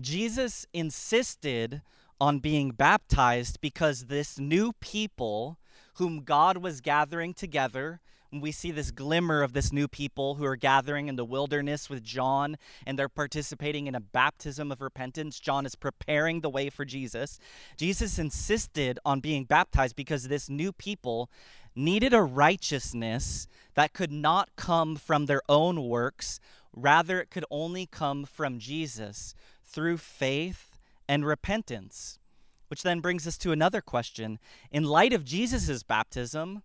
Jesus 0.00 0.64
insisted 0.72 1.82
on 2.20 2.38
being 2.38 2.70
baptized 2.70 3.60
because 3.60 4.04
this 4.04 4.38
new 4.38 4.74
people 4.74 5.58
whom 5.94 6.22
God 6.22 6.58
was 6.58 6.80
gathering 6.80 7.34
together 7.34 7.98
we 8.32 8.52
see 8.52 8.70
this 8.70 8.90
glimmer 8.90 9.42
of 9.42 9.52
this 9.52 9.72
new 9.72 9.88
people 9.88 10.36
who 10.36 10.44
are 10.44 10.56
gathering 10.56 11.08
in 11.08 11.16
the 11.16 11.24
wilderness 11.24 11.90
with 11.90 12.04
John 12.04 12.56
and 12.86 12.98
they're 12.98 13.08
participating 13.08 13.86
in 13.86 13.94
a 13.94 14.00
baptism 14.00 14.70
of 14.70 14.80
repentance. 14.80 15.40
John 15.40 15.66
is 15.66 15.74
preparing 15.74 16.40
the 16.40 16.50
way 16.50 16.70
for 16.70 16.84
Jesus. 16.84 17.38
Jesus 17.76 18.18
insisted 18.18 18.98
on 19.04 19.20
being 19.20 19.44
baptized 19.44 19.96
because 19.96 20.28
this 20.28 20.48
new 20.48 20.72
people 20.72 21.28
needed 21.74 22.12
a 22.12 22.22
righteousness 22.22 23.48
that 23.74 23.92
could 23.92 24.12
not 24.12 24.50
come 24.56 24.96
from 24.96 25.26
their 25.26 25.42
own 25.48 25.88
works, 25.88 26.40
rather, 26.72 27.20
it 27.20 27.30
could 27.30 27.44
only 27.50 27.86
come 27.86 28.24
from 28.24 28.58
Jesus 28.58 29.34
through 29.64 29.96
faith 29.96 30.78
and 31.08 31.26
repentance. 31.26 32.18
Which 32.68 32.82
then 32.84 33.00
brings 33.00 33.26
us 33.26 33.36
to 33.38 33.50
another 33.50 33.80
question. 33.80 34.38
In 34.70 34.84
light 34.84 35.12
of 35.12 35.24
Jesus' 35.24 35.82
baptism, 35.82 36.62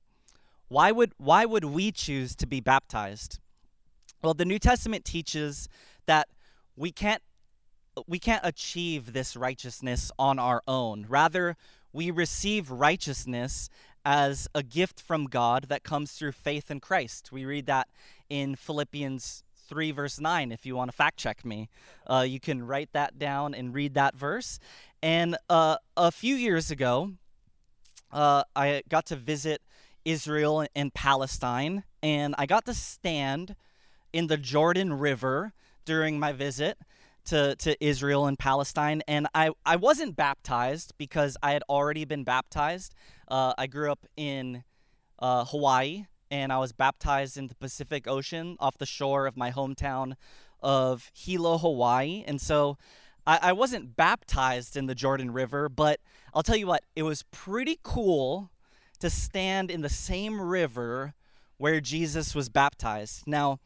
why 0.67 0.91
would, 0.91 1.13
why 1.17 1.45
would 1.45 1.65
we 1.65 1.91
choose 1.91 2.35
to 2.35 2.47
be 2.47 2.59
baptized? 2.59 3.39
Well, 4.23 4.33
the 4.33 4.45
New 4.45 4.59
Testament 4.59 5.05
teaches 5.05 5.69
that 6.05 6.27
we 6.75 6.91
can't, 6.91 7.21
we 8.07 8.19
can't 8.19 8.41
achieve 8.43 9.13
this 9.13 9.35
righteousness 9.35 10.11
on 10.17 10.39
our 10.39 10.61
own. 10.67 11.05
Rather, 11.07 11.55
we 11.93 12.11
receive 12.11 12.71
righteousness 12.71 13.69
as 14.03 14.47
a 14.53 14.61
gift 14.61 14.99
from 14.99 15.25
God 15.25 15.65
that 15.69 15.83
comes 15.83 16.11
through 16.11 16.33
faith 16.33 16.69
in 16.69 16.79
Christ. 16.79 17.31
We 17.31 17.45
read 17.45 17.65
that 17.65 17.87
in 18.29 18.55
Philippians 18.55 19.43
3, 19.67 19.91
verse 19.91 20.19
9. 20.19 20.51
If 20.51 20.65
you 20.65 20.75
want 20.75 20.91
to 20.91 20.95
fact 20.95 21.17
check 21.17 21.43
me, 21.43 21.69
uh, 22.05 22.25
you 22.27 22.39
can 22.39 22.65
write 22.65 22.89
that 22.93 23.17
down 23.17 23.53
and 23.55 23.73
read 23.73 23.95
that 23.95 24.15
verse. 24.15 24.59
And 25.01 25.37
uh, 25.49 25.77
a 25.97 26.11
few 26.11 26.35
years 26.35 26.69
ago, 26.69 27.13
uh, 28.11 28.43
I 28.55 28.83
got 28.89 29.07
to 29.07 29.15
visit 29.15 29.61
Israel 30.05 30.65
and 30.75 30.93
Palestine, 30.93 31.83
and 32.01 32.35
I 32.37 32.45
got 32.45 32.65
to 32.65 32.73
stand 32.73 33.55
in 34.13 34.27
the 34.27 34.37
Jordan 34.37 34.93
River 34.93 35.53
during 35.83 36.19
my 36.19 36.31
visit 36.31 36.77
to, 37.25 37.55
to 37.57 37.83
Israel 37.83 38.27
and 38.27 38.39
Palestine. 38.39 39.01
And 39.07 39.27
I, 39.33 39.51
I 39.65 39.75
wasn't 39.75 40.15
baptized 40.15 40.93
because 40.97 41.37
I 41.43 41.51
had 41.51 41.63
already 41.69 42.05
been 42.05 42.23
baptized. 42.23 42.93
Uh, 43.27 43.53
I 43.57 43.67
grew 43.67 43.91
up 43.91 44.05
in 44.15 44.63
uh, 45.19 45.45
Hawaii, 45.45 46.05
and 46.31 46.53
I 46.53 46.59
was 46.59 46.71
baptized 46.71 47.37
in 47.37 47.47
the 47.47 47.55
Pacific 47.55 48.07
Ocean 48.07 48.57
off 48.59 48.77
the 48.77 48.85
shore 48.85 49.25
of 49.25 49.35
my 49.35 49.51
hometown 49.51 50.13
of 50.61 51.11
Hilo, 51.13 51.57
Hawaii. 51.57 52.23
And 52.25 52.39
so 52.39 52.77
I, 53.25 53.39
I 53.41 53.53
wasn't 53.53 53.95
baptized 53.95 54.77
in 54.77 54.85
the 54.85 54.95
Jordan 54.95 55.31
River, 55.31 55.69
but 55.69 55.99
I'll 56.33 56.43
tell 56.43 56.55
you 56.55 56.67
what, 56.67 56.83
it 56.95 57.03
was 57.03 57.23
pretty 57.31 57.79
cool 57.83 58.51
to 58.97 59.09
stand 59.09 59.69
in 59.69 59.81
the 59.81 59.89
same 59.89 60.41
river 60.41 61.13
where 61.57 61.79
Jesus 61.79 62.35
was 62.35 62.49
baptized. 62.49 63.27
Now, 63.27 63.59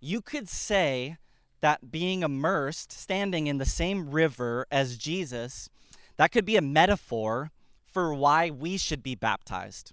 you 0.00 0.20
could 0.20 0.48
say 0.48 1.16
that 1.60 1.90
being 1.90 2.22
immersed, 2.22 2.92
standing 2.92 3.46
in 3.46 3.58
the 3.58 3.66
same 3.66 4.10
river 4.10 4.66
as 4.70 4.96
Jesus, 4.96 5.68
that 6.16 6.32
could 6.32 6.44
be 6.44 6.56
a 6.56 6.62
metaphor 6.62 7.50
for 7.84 8.14
why 8.14 8.50
we 8.50 8.76
should 8.76 9.02
be 9.02 9.14
baptized. 9.14 9.92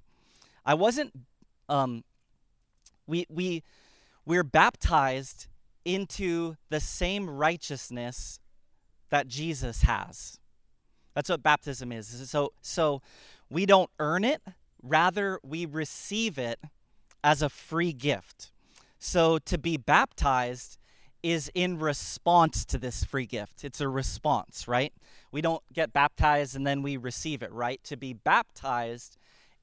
I 0.66 0.74
wasn't 0.74 1.14
um 1.70 2.04
we 3.06 3.26
we 3.30 3.64
we're 4.26 4.44
baptized 4.44 5.48
into 5.86 6.56
the 6.70 6.80
same 6.80 7.30
righteousness 7.30 8.40
that 9.10 9.28
Jesus 9.28 9.84
has. 9.84 10.40
That's 11.14 11.30
what 11.30 11.42
baptism 11.42 11.92
is. 11.92 12.30
So 12.30 12.54
so 12.62 13.02
we 13.50 13.66
don't 13.66 13.90
earn 14.00 14.24
it, 14.24 14.42
Rather, 14.88 15.40
we 15.44 15.66
receive 15.66 16.38
it 16.38 16.60
as 17.24 17.42
a 17.42 17.50
free 17.50 17.94
gift. 17.94 18.52
So 19.00 19.38
to 19.40 19.58
be 19.58 19.78
baptized 19.78 20.78
is 21.24 21.52
in 21.54 21.78
response 21.78 22.64
to 22.66 22.78
this 22.78 23.04
free 23.04 23.26
gift. 23.26 23.64
It's 23.64 23.82
a 23.82 23.90
response, 23.90 24.68
right? 24.68 24.94
We 25.32 25.42
don't 25.42 25.64
get 25.74 25.92
baptized 25.92 26.56
and 26.56 26.66
then 26.66 26.82
we 26.82 26.96
receive 26.96 27.42
it, 27.44 27.52
right? 27.52 27.84
To 27.86 27.98
be 27.98 28.14
baptized 28.14 29.18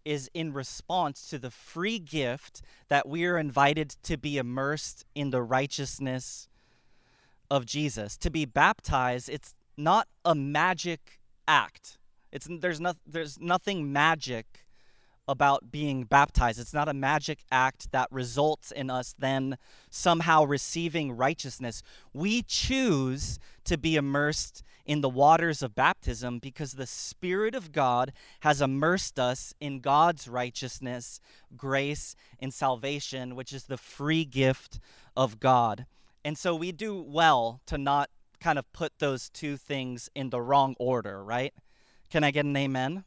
is 0.05 0.29
in 0.35 0.53
response 0.53 1.29
to 1.31 1.39
the 1.39 1.51
free 1.51 1.99
gift 1.99 2.61
that 2.89 3.09
we 3.09 3.25
are 3.25 3.39
invited 3.39 3.97
to 4.03 4.19
be 4.19 4.37
immersed 4.37 5.05
in 5.15 5.31
the 5.31 5.43
righteousness 5.43 6.49
of 7.51 7.65
Jesus. 7.65 8.17
To 8.19 8.31
be 8.31 8.45
baptized, 8.45 9.29
it's 9.29 9.55
not 9.77 10.09
a 10.25 10.35
magic 10.35 11.21
act. 11.49 11.99
It's 12.31 12.47
there's 12.51 12.81
not 12.81 12.97
there's 13.07 13.41
nothing 13.41 13.93
magic 13.93 14.64
about 15.27 15.71
being 15.71 16.05
baptized. 16.05 16.61
It's 16.61 16.75
not 16.75 16.89
a 16.89 16.95
magic 16.95 17.45
act 17.51 17.91
that 17.93 18.09
results 18.11 18.71
in 18.71 18.91
us 18.91 19.15
then 19.19 19.57
somehow 19.91 20.45
receiving 20.45 21.13
righteousness. 21.13 21.83
We 22.13 22.43
choose 22.43 23.39
to 23.65 23.79
be 23.79 23.97
immersed 23.97 24.63
in 24.85 25.01
the 25.01 25.09
waters 25.09 25.63
of 25.63 25.75
baptism 25.75 26.39
because 26.39 26.73
the 26.73 26.87
Spirit 26.87 27.55
of 27.55 27.73
God 27.73 28.13
has 28.41 28.61
immersed 28.61 29.19
us 29.19 29.55
in 29.61 29.81
God's 29.81 30.29
righteousness, 30.29 31.21
grace, 31.57 32.15
and 32.39 32.53
salvation, 32.53 33.35
which 33.35 33.53
is 33.53 33.65
the 33.65 33.79
free 33.79 34.25
gift 34.25 34.79
of 35.17 35.41
God. 35.41 35.87
And 36.25 36.37
so 36.37 36.55
we 36.55 36.73
do 36.73 37.01
well 37.01 37.61
to 37.67 37.79
not 37.79 38.11
kind 38.41 38.59
of 38.59 38.71
put 38.73 38.99
those 38.99 39.31
two 39.31 39.57
things 39.57 40.11
in 40.15 40.29
the 40.29 40.41
wrong 40.41 40.75
order, 40.79 41.25
right? 41.25 41.55
Can 42.11 42.25
I 42.25 42.31
get 42.31 42.45
an 42.45 42.57
amen? 42.57 43.05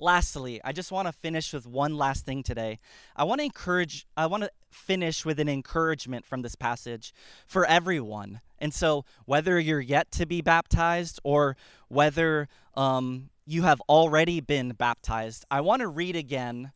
Lastly, 0.00 0.60
I 0.64 0.72
just 0.72 0.92
want 0.92 1.08
to 1.08 1.12
finish 1.12 1.52
with 1.52 1.66
one 1.66 1.96
last 1.96 2.24
thing 2.24 2.42
today. 2.42 2.78
I 3.16 3.24
want 3.24 3.40
to 3.40 3.44
encourage, 3.44 4.06
I 4.16 4.26
want 4.26 4.44
to 4.44 4.50
finish 4.70 5.24
with 5.24 5.40
an 5.40 5.48
encouragement 5.48 6.24
from 6.24 6.42
this 6.42 6.54
passage 6.54 7.12
for 7.46 7.66
everyone. 7.66 8.40
And 8.58 8.72
so, 8.72 9.04
whether 9.24 9.58
you're 9.58 9.80
yet 9.80 10.10
to 10.12 10.26
be 10.26 10.40
baptized 10.40 11.18
or 11.24 11.56
whether 11.88 12.48
um, 12.74 13.30
you 13.44 13.62
have 13.62 13.80
already 13.88 14.40
been 14.40 14.70
baptized, 14.70 15.44
I 15.50 15.60
want 15.62 15.80
to 15.80 15.88
read 15.88 16.14
again 16.14 16.72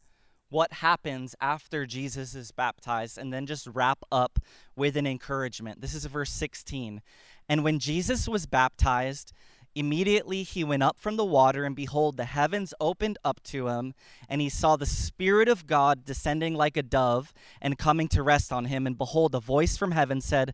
what 0.49 0.73
happens 0.75 1.35
after 1.41 1.87
Jesus 1.87 2.35
is 2.35 2.51
baptized 2.51 3.19
and 3.19 3.33
then 3.33 3.47
just 3.47 3.67
wrap 3.69 4.01
up 4.13 4.39
with 4.77 4.97
an 4.97 5.07
encouragement. 5.07 5.81
This 5.81 5.95
is 5.95 6.05
verse 6.05 6.31
16. 6.31 7.01
And 7.49 7.65
when 7.65 7.79
Jesus 7.79 8.29
was 8.29 8.47
baptized, 8.47 9.33
Immediately 9.75 10.43
he 10.43 10.65
went 10.65 10.83
up 10.83 10.99
from 10.99 11.17
the 11.17 11.25
water, 11.25 11.65
and 11.65 11.75
behold, 11.75 12.17
the 12.17 12.27
heavens 12.27 12.75
opened 12.79 13.17
up 13.25 13.43
to 13.45 13.69
him, 13.69 13.95
and 14.29 14.43
he 14.43 14.51
saw 14.51 14.77
the 14.77 14.85
Spirit 14.85 15.49
of 15.49 15.67
God 15.67 16.05
descending 16.05 16.55
like 16.55 16.77
a 16.77 16.83
dove 16.83 17.33
and 17.61 17.79
coming 17.79 18.09
to 18.09 18.23
rest 18.23 18.53
on 18.53 18.67
him. 18.67 18.87
And 18.87 18.99
behold, 18.99 19.35
a 19.35 19.41
voice 19.41 19.79
from 19.79 19.93
heaven 19.93 20.21
said, 20.21 20.53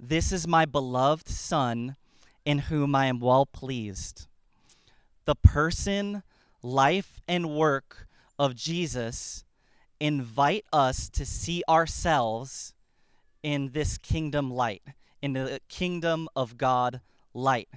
This 0.00 0.32
is 0.32 0.48
my 0.48 0.64
beloved 0.64 1.28
Son, 1.28 1.96
in 2.46 2.60
whom 2.60 2.94
I 2.94 3.06
am 3.06 3.20
well 3.20 3.44
pleased. 3.44 4.26
The 5.26 5.34
person, 5.34 6.22
life, 6.62 7.20
and 7.28 7.50
work 7.50 8.06
of 8.38 8.54
Jesus 8.54 9.44
invite 10.00 10.64
us 10.72 11.10
to 11.10 11.26
see 11.26 11.62
ourselves 11.68 12.72
in 13.42 13.72
this 13.72 13.98
kingdom 13.98 14.50
light, 14.50 14.82
in 15.20 15.34
the 15.34 15.60
kingdom 15.68 16.28
of 16.34 16.56
God 16.56 17.00
light 17.34 17.68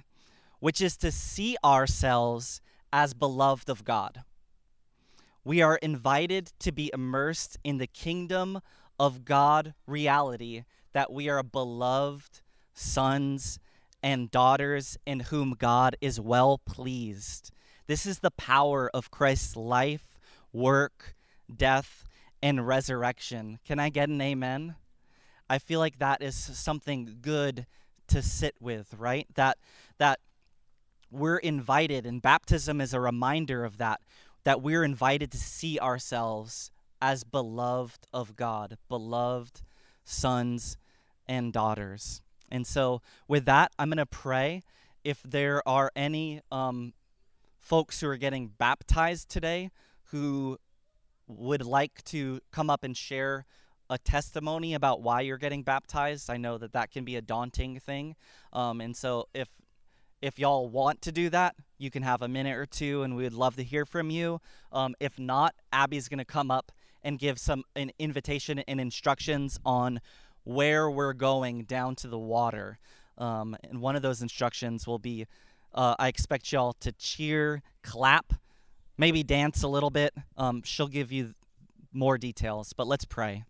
which 0.60 0.80
is 0.80 0.96
to 0.98 1.12
see 1.12 1.56
ourselves 1.64 2.60
as 2.92 3.14
beloved 3.14 3.68
of 3.68 3.84
God. 3.84 4.22
We 5.44 5.62
are 5.62 5.76
invited 5.76 6.52
to 6.60 6.72
be 6.72 6.90
immersed 6.92 7.58
in 7.64 7.78
the 7.78 7.86
kingdom 7.86 8.60
of 8.98 9.24
God 9.24 9.74
reality 9.86 10.64
that 10.92 11.12
we 11.12 11.28
are 11.28 11.42
beloved 11.42 12.40
sons 12.74 13.58
and 14.02 14.30
daughters 14.30 14.96
in 15.06 15.20
whom 15.20 15.54
God 15.58 15.96
is 16.00 16.20
well 16.20 16.58
pleased. 16.58 17.50
This 17.86 18.06
is 18.06 18.18
the 18.18 18.30
power 18.30 18.90
of 18.92 19.10
Christ's 19.10 19.56
life, 19.56 20.18
work, 20.52 21.14
death, 21.54 22.04
and 22.42 22.66
resurrection. 22.66 23.58
Can 23.64 23.78
I 23.78 23.88
get 23.88 24.08
an 24.08 24.20
amen? 24.20 24.76
I 25.50 25.58
feel 25.58 25.80
like 25.80 25.98
that 25.98 26.22
is 26.22 26.36
something 26.36 27.18
good 27.20 27.66
to 28.08 28.22
sit 28.22 28.54
with, 28.60 28.94
right? 28.98 29.26
That 29.34 29.58
that 29.98 30.20
we're 31.10 31.38
invited, 31.38 32.06
and 32.06 32.20
baptism 32.20 32.80
is 32.80 32.92
a 32.92 33.00
reminder 33.00 33.64
of 33.64 33.78
that, 33.78 34.00
that 34.44 34.62
we're 34.62 34.84
invited 34.84 35.30
to 35.32 35.38
see 35.38 35.78
ourselves 35.78 36.70
as 37.00 37.24
beloved 37.24 38.06
of 38.12 38.36
God, 38.36 38.76
beloved 38.88 39.62
sons 40.04 40.76
and 41.26 41.52
daughters. 41.52 42.22
And 42.50 42.66
so, 42.66 43.02
with 43.26 43.44
that, 43.44 43.72
I'm 43.78 43.88
going 43.88 43.98
to 43.98 44.06
pray. 44.06 44.62
If 45.04 45.22
there 45.22 45.66
are 45.66 45.90
any 45.94 46.40
um, 46.50 46.92
folks 47.58 48.00
who 48.00 48.08
are 48.08 48.16
getting 48.16 48.48
baptized 48.48 49.28
today 49.28 49.70
who 50.10 50.58
would 51.26 51.64
like 51.64 52.02
to 52.04 52.40
come 52.50 52.70
up 52.70 52.82
and 52.82 52.96
share 52.96 53.44
a 53.90 53.98
testimony 53.98 54.74
about 54.74 55.02
why 55.02 55.20
you're 55.20 55.38
getting 55.38 55.62
baptized, 55.62 56.30
I 56.30 56.36
know 56.36 56.58
that 56.58 56.72
that 56.72 56.90
can 56.90 57.04
be 57.04 57.16
a 57.16 57.22
daunting 57.22 57.78
thing. 57.78 58.16
Um, 58.52 58.80
and 58.80 58.96
so, 58.96 59.28
if 59.34 59.48
if 60.20 60.38
y'all 60.38 60.68
want 60.68 61.02
to 61.02 61.12
do 61.12 61.30
that, 61.30 61.54
you 61.78 61.90
can 61.90 62.02
have 62.02 62.22
a 62.22 62.28
minute 62.28 62.56
or 62.56 62.66
two, 62.66 63.02
and 63.02 63.16
we 63.16 63.22
would 63.22 63.34
love 63.34 63.56
to 63.56 63.64
hear 63.64 63.84
from 63.86 64.10
you. 64.10 64.40
Um, 64.72 64.94
if 65.00 65.18
not, 65.18 65.54
Abby's 65.72 66.08
going 66.08 66.18
to 66.18 66.24
come 66.24 66.50
up 66.50 66.72
and 67.02 67.18
give 67.18 67.38
some 67.38 67.64
an 67.76 67.92
invitation 67.98 68.58
and 68.60 68.80
instructions 68.80 69.58
on 69.64 70.00
where 70.44 70.90
we're 70.90 71.12
going 71.12 71.64
down 71.64 71.94
to 71.96 72.08
the 72.08 72.18
water. 72.18 72.78
Um, 73.16 73.56
and 73.68 73.80
one 73.80 73.96
of 73.96 74.02
those 74.02 74.22
instructions 74.22 74.86
will 74.86 74.98
be 74.98 75.26
uh, 75.74 75.94
I 75.98 76.08
expect 76.08 76.50
y'all 76.50 76.72
to 76.80 76.92
cheer, 76.92 77.62
clap, 77.82 78.32
maybe 78.96 79.22
dance 79.22 79.62
a 79.62 79.68
little 79.68 79.90
bit. 79.90 80.14
Um, 80.36 80.62
she'll 80.64 80.88
give 80.88 81.12
you 81.12 81.34
more 81.92 82.18
details, 82.18 82.72
but 82.72 82.86
let's 82.86 83.04
pray. 83.04 83.44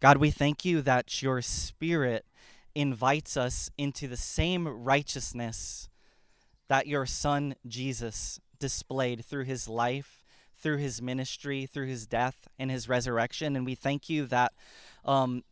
God, 0.00 0.16
we 0.16 0.30
thank 0.30 0.64
you 0.64 0.82
that 0.82 1.22
your 1.22 1.40
spirit 1.40 2.24
invites 2.74 3.36
us 3.36 3.70
into 3.76 4.08
the 4.08 4.16
same 4.16 4.66
righteousness 4.66 5.88
that 6.68 6.86
your 6.86 7.06
son 7.06 7.54
Jesus 7.66 8.40
displayed 8.58 9.24
through 9.24 9.44
his 9.44 9.68
life, 9.68 10.24
through 10.56 10.78
his 10.78 11.02
ministry, 11.02 11.66
through 11.66 11.86
his 11.86 12.06
death 12.06 12.48
and 12.58 12.70
his 12.70 12.88
resurrection. 12.88 13.56
And 13.56 13.66
we 13.66 13.74
thank 13.74 14.08
you 14.08 14.26
that 14.26 14.52
um, 15.04 15.42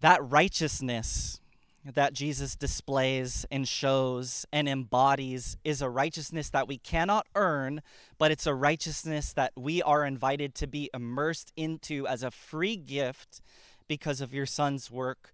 that 0.00 0.22
righteousness 0.22 1.40
that 1.84 2.12
Jesus 2.12 2.56
displays 2.56 3.46
and 3.50 3.66
shows 3.66 4.44
and 4.52 4.68
embodies 4.68 5.56
is 5.64 5.80
a 5.80 5.88
righteousness 5.88 6.50
that 6.50 6.68
we 6.68 6.76
cannot 6.76 7.26
earn, 7.34 7.80
but 8.18 8.30
it's 8.30 8.46
a 8.46 8.54
righteousness 8.54 9.32
that 9.32 9.52
we 9.56 9.82
are 9.82 10.04
invited 10.04 10.54
to 10.56 10.66
be 10.66 10.90
immersed 10.92 11.52
into 11.56 12.06
as 12.06 12.22
a 12.22 12.30
free 12.30 12.76
gift 12.76 13.40
because 13.88 14.20
of 14.20 14.34
your 14.34 14.46
Son's 14.46 14.90
work, 14.90 15.32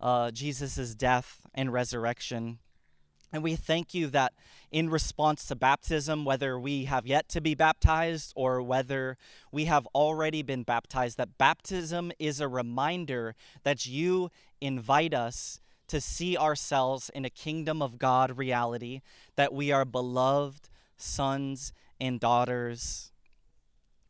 uh, 0.00 0.30
Jesus' 0.30 0.94
death 0.94 1.46
and 1.54 1.72
resurrection. 1.72 2.58
And 3.32 3.42
we 3.42 3.54
thank 3.54 3.94
you 3.94 4.08
that 4.08 4.32
in 4.72 4.90
response 4.90 5.46
to 5.46 5.56
baptism, 5.56 6.24
whether 6.24 6.58
we 6.58 6.84
have 6.86 7.06
yet 7.06 7.28
to 7.30 7.40
be 7.40 7.54
baptized 7.54 8.32
or 8.34 8.60
whether 8.62 9.16
we 9.52 9.66
have 9.66 9.86
already 9.94 10.42
been 10.42 10.62
baptized, 10.62 11.16
that 11.18 11.38
baptism 11.38 12.10
is 12.18 12.40
a 12.40 12.48
reminder 12.48 13.34
that 13.62 13.86
you 13.86 14.30
invite 14.60 15.14
us 15.14 15.60
to 15.88 16.00
see 16.00 16.36
ourselves 16.36 17.10
in 17.14 17.24
a 17.24 17.30
kingdom 17.30 17.82
of 17.82 17.98
God 17.98 18.38
reality, 18.38 19.00
that 19.36 19.52
we 19.52 19.72
are 19.72 19.84
beloved 19.84 20.68
sons 20.96 21.72
and 22.00 22.20
daughters 22.20 23.10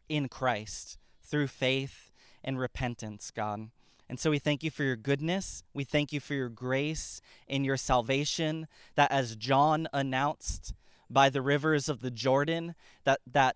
in 0.09 0.29
Christ 0.29 0.99
through 1.23 1.47
faith 1.47 2.11
and 2.45 2.59
repentance, 2.59 3.31
God. 3.31 3.71
And 4.11 4.19
so 4.19 4.31
we 4.33 4.41
thank 4.41 4.65
you 4.65 4.73
for 4.73 4.83
your 4.83 4.97
goodness. 4.97 5.63
We 5.73 5.85
thank 5.85 6.13
you 6.13 6.19
for 6.19 6.35
your 6.35 6.49
grace 6.49 7.23
and 7.49 7.65
your 7.65 7.77
salvation 7.77 8.67
that 8.97 9.13
as 9.13 9.37
John 9.37 9.87
announced 9.93 10.75
by 11.09 11.31
the 11.31 11.41
rivers 11.41 11.89
of 11.89 12.01
the 12.01 12.11
Jordan 12.11 12.75
that 13.05 13.21
that 13.25 13.55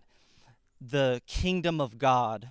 the 0.81 1.21
kingdom 1.27 1.81
of 1.81 1.99
God 1.99 2.51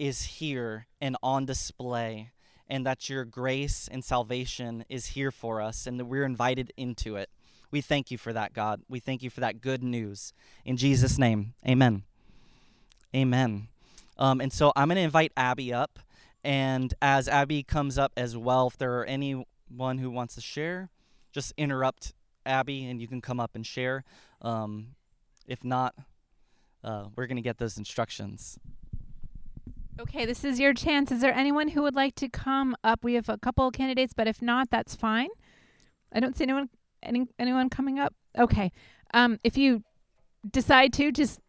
is 0.00 0.22
here 0.24 0.88
and 1.00 1.16
on 1.22 1.46
display 1.46 2.32
and 2.68 2.84
that 2.86 3.08
your 3.08 3.24
grace 3.24 3.88
and 3.88 4.04
salvation 4.04 4.84
is 4.88 5.06
here 5.06 5.30
for 5.30 5.60
us 5.60 5.86
and 5.86 6.00
that 6.00 6.06
we're 6.06 6.24
invited 6.24 6.72
into 6.76 7.14
it. 7.14 7.30
We 7.70 7.80
thank 7.80 8.10
you 8.10 8.18
for 8.18 8.32
that, 8.32 8.52
God. 8.52 8.82
We 8.88 8.98
thank 8.98 9.22
you 9.22 9.30
for 9.30 9.38
that 9.40 9.60
good 9.60 9.84
news. 9.84 10.32
In 10.64 10.76
Jesus' 10.76 11.18
name, 11.18 11.54
amen. 11.64 12.02
Amen. 13.14 13.68
Um, 14.18 14.40
and 14.40 14.52
so 14.52 14.72
I'm 14.74 14.88
going 14.88 14.96
to 14.96 15.02
invite 15.02 15.30
Abby 15.36 15.72
up. 15.72 16.00
And 16.44 16.92
as 17.00 17.26
Abby 17.26 17.62
comes 17.62 17.98
up 17.98 18.12
as 18.16 18.36
well, 18.36 18.66
if 18.66 18.76
there 18.76 18.98
are 19.00 19.04
anyone 19.06 19.46
who 19.98 20.10
wants 20.10 20.34
to 20.34 20.42
share, 20.42 20.90
just 21.32 21.54
interrupt 21.56 22.12
Abby 22.44 22.84
and 22.84 23.00
you 23.00 23.08
can 23.08 23.22
come 23.22 23.40
up 23.40 23.52
and 23.54 23.66
share. 23.66 24.04
Um, 24.42 24.88
if 25.46 25.64
not, 25.64 25.94
uh, 26.84 27.06
we're 27.16 27.26
going 27.26 27.36
to 27.36 27.42
get 27.42 27.56
those 27.56 27.78
instructions. 27.78 28.58
Okay, 29.98 30.26
this 30.26 30.44
is 30.44 30.60
your 30.60 30.74
chance. 30.74 31.10
Is 31.10 31.20
there 31.20 31.32
anyone 31.32 31.68
who 31.68 31.82
would 31.82 31.94
like 31.94 32.14
to 32.16 32.28
come 32.28 32.76
up? 32.84 33.02
We 33.02 33.14
have 33.14 33.28
a 33.28 33.38
couple 33.38 33.68
of 33.68 33.72
candidates, 33.72 34.12
but 34.12 34.26
if 34.26 34.42
not, 34.42 34.68
that's 34.70 34.94
fine. 34.94 35.28
I 36.12 36.20
don't 36.20 36.36
see 36.36 36.44
anyone 36.44 36.68
any 37.02 37.26
anyone 37.38 37.70
coming 37.70 37.98
up. 37.98 38.14
Okay. 38.36 38.72
Um, 39.12 39.38
if 39.44 39.56
you 39.56 39.84
decide 40.50 40.92
to, 40.94 41.12
just 41.12 41.40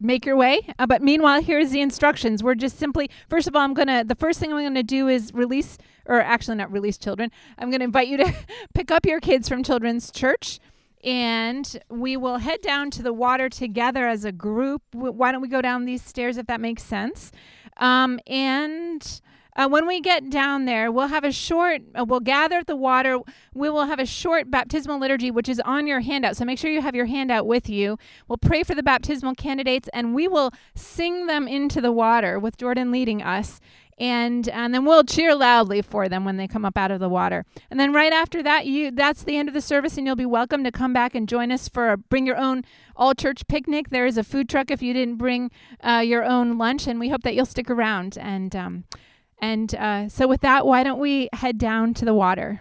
make 0.00 0.24
your 0.24 0.36
way. 0.36 0.60
Uh, 0.78 0.86
but 0.86 1.02
meanwhile, 1.02 1.42
here's 1.42 1.70
the 1.70 1.80
instructions. 1.80 2.42
We're 2.42 2.54
just 2.54 2.78
simply, 2.78 3.10
first 3.28 3.48
of 3.48 3.56
all, 3.56 3.62
I'm 3.62 3.74
going 3.74 3.88
to, 3.88 4.04
the 4.06 4.14
first 4.14 4.38
thing 4.38 4.52
I'm 4.52 4.58
going 4.60 4.74
to 4.74 4.82
do 4.82 5.08
is 5.08 5.32
release, 5.34 5.78
or 6.06 6.20
actually 6.20 6.56
not 6.56 6.70
release 6.70 6.98
children. 6.98 7.30
I'm 7.58 7.70
going 7.70 7.80
to 7.80 7.84
invite 7.84 8.08
you 8.08 8.16
to 8.18 8.32
pick 8.74 8.90
up 8.90 9.06
your 9.06 9.20
kids 9.20 9.48
from 9.48 9.62
Children's 9.62 10.10
Church 10.10 10.60
and 11.04 11.78
we 11.88 12.16
will 12.16 12.38
head 12.38 12.60
down 12.60 12.90
to 12.90 13.02
the 13.02 13.12
water 13.12 13.48
together 13.48 14.06
as 14.06 14.24
a 14.24 14.32
group. 14.32 14.82
Why 14.92 15.32
don't 15.32 15.40
we 15.40 15.48
go 15.48 15.62
down 15.62 15.84
these 15.84 16.02
stairs 16.02 16.36
if 16.38 16.46
that 16.46 16.60
makes 16.60 16.82
sense? 16.82 17.30
Um, 17.76 18.18
and 18.26 19.20
uh, 19.58 19.68
when 19.68 19.88
we 19.88 20.00
get 20.00 20.30
down 20.30 20.66
there, 20.66 20.92
we'll 20.92 21.08
have 21.08 21.24
a 21.24 21.32
short, 21.32 21.82
uh, 21.98 22.04
we'll 22.04 22.20
gather 22.20 22.58
at 22.58 22.68
the 22.68 22.76
water. 22.76 23.18
We 23.54 23.68
will 23.68 23.86
have 23.86 23.98
a 23.98 24.06
short 24.06 24.52
baptismal 24.52 25.00
liturgy, 25.00 25.32
which 25.32 25.48
is 25.48 25.58
on 25.60 25.88
your 25.88 25.98
handout. 25.98 26.36
So 26.36 26.44
make 26.44 26.60
sure 26.60 26.70
you 26.70 26.80
have 26.80 26.94
your 26.94 27.06
handout 27.06 27.44
with 27.44 27.68
you. 27.68 27.98
We'll 28.28 28.38
pray 28.38 28.62
for 28.62 28.76
the 28.76 28.84
baptismal 28.84 29.34
candidates 29.34 29.88
and 29.92 30.14
we 30.14 30.28
will 30.28 30.52
sing 30.76 31.26
them 31.26 31.48
into 31.48 31.80
the 31.80 31.90
water 31.90 32.38
with 32.38 32.56
Jordan 32.56 32.92
leading 32.92 33.20
us. 33.20 33.58
And, 34.00 34.48
and 34.50 34.72
then 34.72 34.84
we'll 34.84 35.02
cheer 35.02 35.34
loudly 35.34 35.82
for 35.82 36.08
them 36.08 36.24
when 36.24 36.36
they 36.36 36.46
come 36.46 36.64
up 36.64 36.78
out 36.78 36.92
of 36.92 37.00
the 37.00 37.08
water. 37.08 37.44
And 37.68 37.80
then 37.80 37.92
right 37.92 38.12
after 38.12 38.44
that, 38.44 38.64
you 38.64 38.92
that's 38.92 39.24
the 39.24 39.36
end 39.36 39.48
of 39.48 39.54
the 39.54 39.60
service, 39.60 39.98
and 39.98 40.06
you'll 40.06 40.14
be 40.14 40.24
welcome 40.24 40.62
to 40.62 40.70
come 40.70 40.92
back 40.92 41.16
and 41.16 41.28
join 41.28 41.50
us 41.50 41.68
for 41.68 41.90
a 41.90 41.96
bring 41.96 42.24
your 42.24 42.36
own 42.36 42.62
all 42.94 43.12
church 43.12 43.48
picnic. 43.48 43.90
There 43.90 44.06
is 44.06 44.16
a 44.16 44.22
food 44.22 44.48
truck 44.48 44.70
if 44.70 44.82
you 44.82 44.92
didn't 44.92 45.16
bring 45.16 45.50
uh, 45.80 46.04
your 46.06 46.22
own 46.22 46.58
lunch, 46.58 46.86
and 46.86 47.00
we 47.00 47.08
hope 47.08 47.22
that 47.24 47.34
you'll 47.34 47.44
stick 47.44 47.68
around. 47.68 48.16
And 48.16 48.54
um, 48.54 48.84
and 49.40 49.74
uh, 49.74 50.08
so, 50.08 50.26
with 50.26 50.40
that, 50.40 50.66
why 50.66 50.82
don't 50.82 50.98
we 50.98 51.28
head 51.32 51.58
down 51.58 51.94
to 51.94 52.04
the 52.04 52.14
water? 52.14 52.60